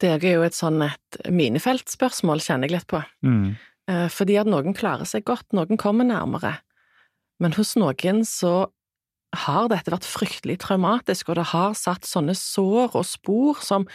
Det 0.00 0.14
er 0.14 0.24
jo 0.32 0.44
et 0.46 0.56
sånn 0.56 0.80
et 0.86 1.20
minefeltspørsmål, 1.28 2.40
kjenner 2.40 2.70
jeg 2.70 2.78
litt 2.78 2.88
på. 2.88 3.02
Mm. 3.26 3.56
Eh, 3.90 4.06
Fordi 4.12 4.38
at 4.40 4.48
noen 4.48 4.76
klarer 4.76 5.08
seg 5.08 5.26
godt, 5.28 5.50
noen 5.56 5.80
kommer 5.80 6.08
nærmere. 6.08 6.56
Men 7.40 7.56
hos 7.56 7.74
noen 7.80 8.24
så 8.28 8.70
har 9.44 9.68
dette 9.70 9.92
vært 9.92 10.08
fryktelig 10.08 10.58
traumatisk, 10.64 11.30
og 11.30 11.38
det 11.38 11.50
har 11.52 11.76
satt 11.78 12.08
sånne 12.08 12.34
sår 12.34 12.96
og 12.98 13.06
spor 13.06 13.60
som 13.62 13.86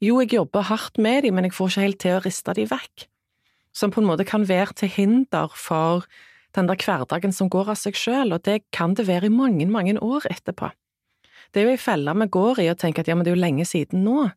jo, 0.00 0.16
jeg 0.22 0.32
jobber 0.32 0.64
hardt 0.70 0.96
med 0.96 1.26
dem, 1.26 1.36
men 1.36 1.44
jeg 1.44 1.52
får 1.52 1.74
ikke 1.74 1.84
helt 1.84 2.00
til 2.00 2.16
å 2.16 2.22
riste 2.24 2.54
dem 2.56 2.70
vekk. 2.70 3.04
Som 3.76 3.92
på 3.92 4.00
en 4.00 4.08
måte 4.08 4.24
kan 4.26 4.46
være 4.48 4.72
til 4.80 4.88
hinder 4.94 5.52
for 5.52 6.06
den 6.56 6.68
der 6.70 6.78
hverdagen 6.80 7.32
som 7.34 7.50
går 7.52 7.72
av 7.72 7.78
seg 7.78 7.98
sjøl, 7.98 8.34
og 8.34 8.44
det 8.46 8.62
kan 8.74 8.94
det 8.98 9.06
være 9.08 9.28
i 9.28 9.34
mange, 9.34 9.66
mange 9.70 9.96
år 10.02 10.26
etterpå. 10.30 10.70
Det 11.50 11.62
er 11.62 11.68
jo 11.68 11.74
ei 11.74 11.80
felle 11.80 12.14
vi 12.14 12.28
går 12.30 12.62
i 12.62 12.68
og 12.70 12.78
tenker 12.78 13.02
at 13.02 13.10
ja, 13.10 13.16
men 13.18 13.26
det 13.26 13.32
er 13.32 13.38
jo 13.38 13.44
lenge 13.44 13.66
siden 13.66 14.04
nå. 14.06 14.28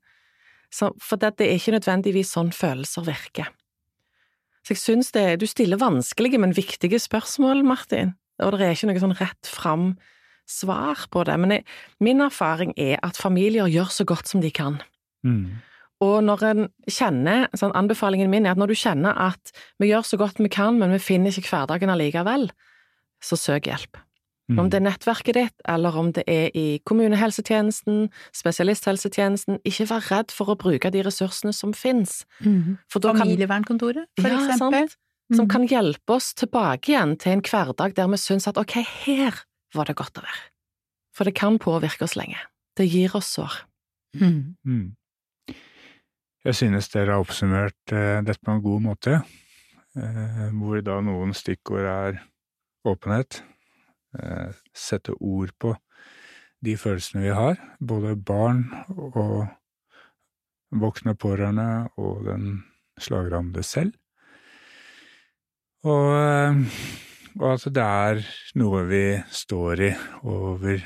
Så, 0.73 0.89
for 1.02 1.21
det, 1.21 1.36
det 1.38 1.49
er 1.49 1.60
ikke 1.60 1.76
nødvendigvis 1.76 2.34
sånn 2.34 2.49
følelser 2.56 3.06
virker. 3.06 3.52
Så 4.63 4.73
jeg 4.73 4.82
synes 4.82 5.12
det 5.12 5.41
Du 5.41 5.45
stiller 5.45 5.78
vanskelige, 5.78 6.39
men 6.39 6.56
viktige 6.56 6.99
spørsmål, 6.99 7.65
Martin, 7.67 8.15
og 8.39 8.58
det 8.58 8.65
er 8.65 8.78
ikke 8.78 8.89
noe 8.89 9.04
sånn 9.04 9.19
rett 9.19 9.49
fram 9.49 9.93
svar 10.49 11.06
på 11.12 11.23
det. 11.28 11.36
Men 11.39 11.58
jeg, 11.58 11.65
min 11.99 12.23
erfaring 12.23 12.73
er 12.80 12.97
at 13.04 13.19
familier 13.19 13.69
gjør 13.69 13.91
så 13.91 14.08
godt 14.08 14.32
som 14.32 14.41
de 14.41 14.52
kan. 14.52 14.80
Mm. 15.23 15.62
Og 16.04 16.18
når 16.26 16.42
en 16.50 16.63
kjenner, 16.92 17.46
sånn 17.56 17.72
anbefalingen 17.80 18.30
min 18.32 18.46
er 18.46 18.56
at 18.56 18.60
når 18.60 18.74
du 18.74 18.76
kjenner 18.76 19.16
at 19.30 19.54
vi 19.80 19.88
gjør 19.94 20.04
så 20.10 20.18
godt 20.20 20.42
vi 20.44 20.50
kan, 20.52 20.76
men 20.82 20.92
vi 20.92 21.00
finner 21.00 21.32
ikke 21.32 21.48
hverdagen 21.54 21.92
allikevel, 21.94 22.50
så 23.24 23.38
søk 23.39 23.70
hjelp. 23.72 24.02
Mm. 24.52 24.58
Om 24.60 24.70
det 24.74 24.80
er 24.82 24.84
nettverket 24.89 25.38
ditt, 25.38 25.56
eller 25.72 25.96
om 25.96 26.10
det 26.12 26.26
er 26.28 26.50
i 26.60 26.66
kommunehelsetjenesten, 26.89 28.10
spesialisthelsetjenesten, 28.36 29.62
ikke 29.68 29.88
vær 29.89 30.04
redd 30.12 30.34
for 30.36 30.52
å 30.52 30.58
bruke 30.60 30.92
de 30.92 31.04
ressursene 31.08 31.54
som 31.56 31.72
finnes. 31.74 32.26
For 32.92 33.00
da 33.00 33.13
kan- 33.13 33.24
Familievernkontoret, 33.24 34.06
for 34.20 34.28
Ja, 34.30 34.39
eksempel. 34.48 34.89
sant. 34.89 34.98
Som 35.34 35.48
kan 35.48 35.66
hjelpe 35.68 36.10
oss 36.13 36.34
tilbake 36.34 36.92
igjen 36.92 37.18
til 37.18 37.32
en 37.34 37.42
hverdag 37.42 37.94
der 37.96 38.08
vi 38.08 38.18
syns 38.18 38.48
at 38.48 38.58
ok, 38.58 38.84
her 39.06 39.34
var 39.74 39.86
det 39.86 39.96
godt 39.96 40.13
å 40.20 40.22
være. 40.22 40.44
For 41.13 41.24
det 41.24 41.34
kan 41.36 41.58
påvirke 41.58 42.04
oss 42.04 42.16
lenge. 42.16 42.38
Det 42.76 42.89
gir 42.92 43.16
oss 43.16 43.28
sår. 43.38 43.62
Mm, 44.20 44.56
Mm. 44.66 44.96
Jeg 46.44 46.58
synes 46.60 46.90
dere 46.92 47.14
har 47.16 47.22
oppsummert 47.24 47.94
eh, 47.96 48.20
dette 48.20 48.44
på 48.44 48.52
en 48.52 48.64
god 48.66 48.82
måte, 48.84 49.14
eh, 49.96 50.50
hvor 50.52 50.82
da 50.84 50.98
noen 51.00 51.32
stikkord 51.32 51.88
er 51.88 52.18
åpenhet, 52.84 53.38
eh, 54.20 54.52
sette 54.76 55.16
ord 55.24 55.54
på 55.56 55.72
de 56.60 56.76
følelsene 56.76 57.24
vi 57.24 57.32
har, 57.32 57.62
både 57.80 58.18
barn 58.20 58.66
og 58.92 59.48
voksne 60.84 61.16
pårørende 61.16 61.88
og 61.96 62.28
den 62.28 62.48
slagrammede 63.00 63.64
selv, 63.64 63.96
og, 65.88 66.60
og 67.40 67.50
at 67.54 67.72
det 67.72 67.88
er 67.88 68.26
noe 68.60 68.84
vi 68.92 69.06
står 69.32 69.88
i 69.88 69.94
over 70.28 70.84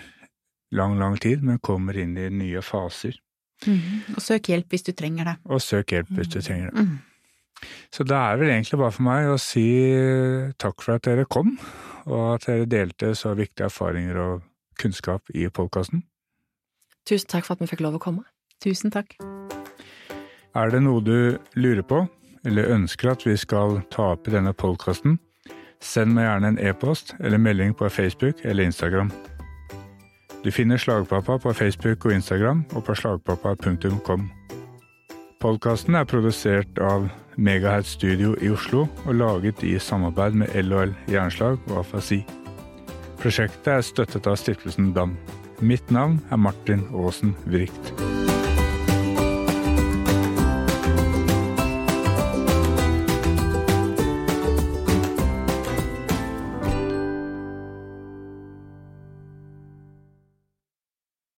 lang, 0.70 1.00
lang 1.02 1.18
tid, 1.18 1.42
men 1.42 1.58
kommer 1.58 1.98
inn 1.98 2.14
i 2.18 2.30
nye 2.30 2.62
faser. 2.62 3.18
Mhm. 3.66 4.16
Og 4.16 4.22
søk 4.22 4.52
hjelp 4.52 4.70
hvis 4.70 4.86
du 4.86 4.92
trenger 4.92 5.32
det. 5.32 5.36
Og 5.46 5.62
søk 5.62 5.92
hjelp 5.96 6.12
hvis 6.14 6.30
du 6.30 6.42
trenger 6.42 6.70
det. 6.72 6.86
Mm. 6.86 6.98
Så 7.92 8.04
det 8.04 8.18
er 8.18 8.38
vel 8.38 8.52
egentlig 8.54 8.78
bare 8.80 8.94
for 8.94 9.06
meg 9.08 9.30
å 9.32 9.38
si 9.42 9.66
takk 10.62 10.84
for 10.84 10.98
at 10.98 11.08
dere 11.08 11.26
kom, 11.26 11.56
og 12.06 12.36
at 12.36 12.46
dere 12.46 12.70
delte 12.70 13.16
så 13.18 13.34
viktige 13.38 13.66
erfaringer 13.72 14.20
og 14.22 14.44
kunnskap 14.78 15.32
i 15.34 15.48
podkasten. 15.50 16.04
Tusen 17.08 17.32
takk 17.32 17.48
for 17.48 17.56
at 17.56 17.64
vi 17.64 17.70
fikk 17.72 17.82
lov 17.86 17.98
å 17.98 18.04
komme. 18.04 18.28
Tusen 18.64 18.94
takk. 18.94 19.16
Er 20.58 20.74
det 20.74 20.84
noe 20.84 21.02
du 21.02 21.38
lurer 21.58 21.86
på, 21.86 22.04
eller 22.46 22.74
ønsker 22.76 23.14
at 23.14 23.26
vi 23.26 23.36
skal 23.38 23.82
ta 23.94 24.14
opp 24.16 24.28
i 24.28 24.36
denne 24.36 24.54
podkasten, 24.54 25.18
send 25.84 26.16
meg 26.18 26.26
gjerne 26.28 26.54
en 26.54 26.62
e-post 26.62 27.14
eller 27.20 27.42
melding 27.42 27.76
på 27.78 27.90
Facebook 27.90 28.44
eller 28.46 28.70
Instagram. 28.70 29.12
Du 30.48 30.52
finner 30.52 30.78
Slagpappa 30.78 31.36
på 31.38 31.52
Facebook 31.54 32.06
og 32.06 32.14
Instagram 32.14 32.62
og 32.72 32.86
på 32.88 32.94
slagpappa.com. 32.96 34.30
Podkasten 35.44 35.98
er 36.00 36.08
produsert 36.08 36.80
av 36.80 37.10
Megahertz 37.36 37.98
Studio 37.98 38.32
i 38.40 38.54
Oslo 38.56 38.86
og 39.04 39.18
laget 39.20 39.60
i 39.68 39.76
samarbeid 39.76 40.40
med 40.40 40.56
LHL 40.56 40.96
Jernslag 41.12 41.60
og 41.68 41.82
Afasi. 41.84 42.22
Prosjektet 43.20 43.74
er 43.74 43.84
støttet 43.84 44.30
av 44.32 44.40
stiftelsen 44.40 44.94
DAM. 44.96 45.18
Mitt 45.60 45.92
navn 45.92 46.22
er 46.32 46.40
Martin 46.40 46.88
Aasen 46.96 47.36
Vrikt. 47.44 48.17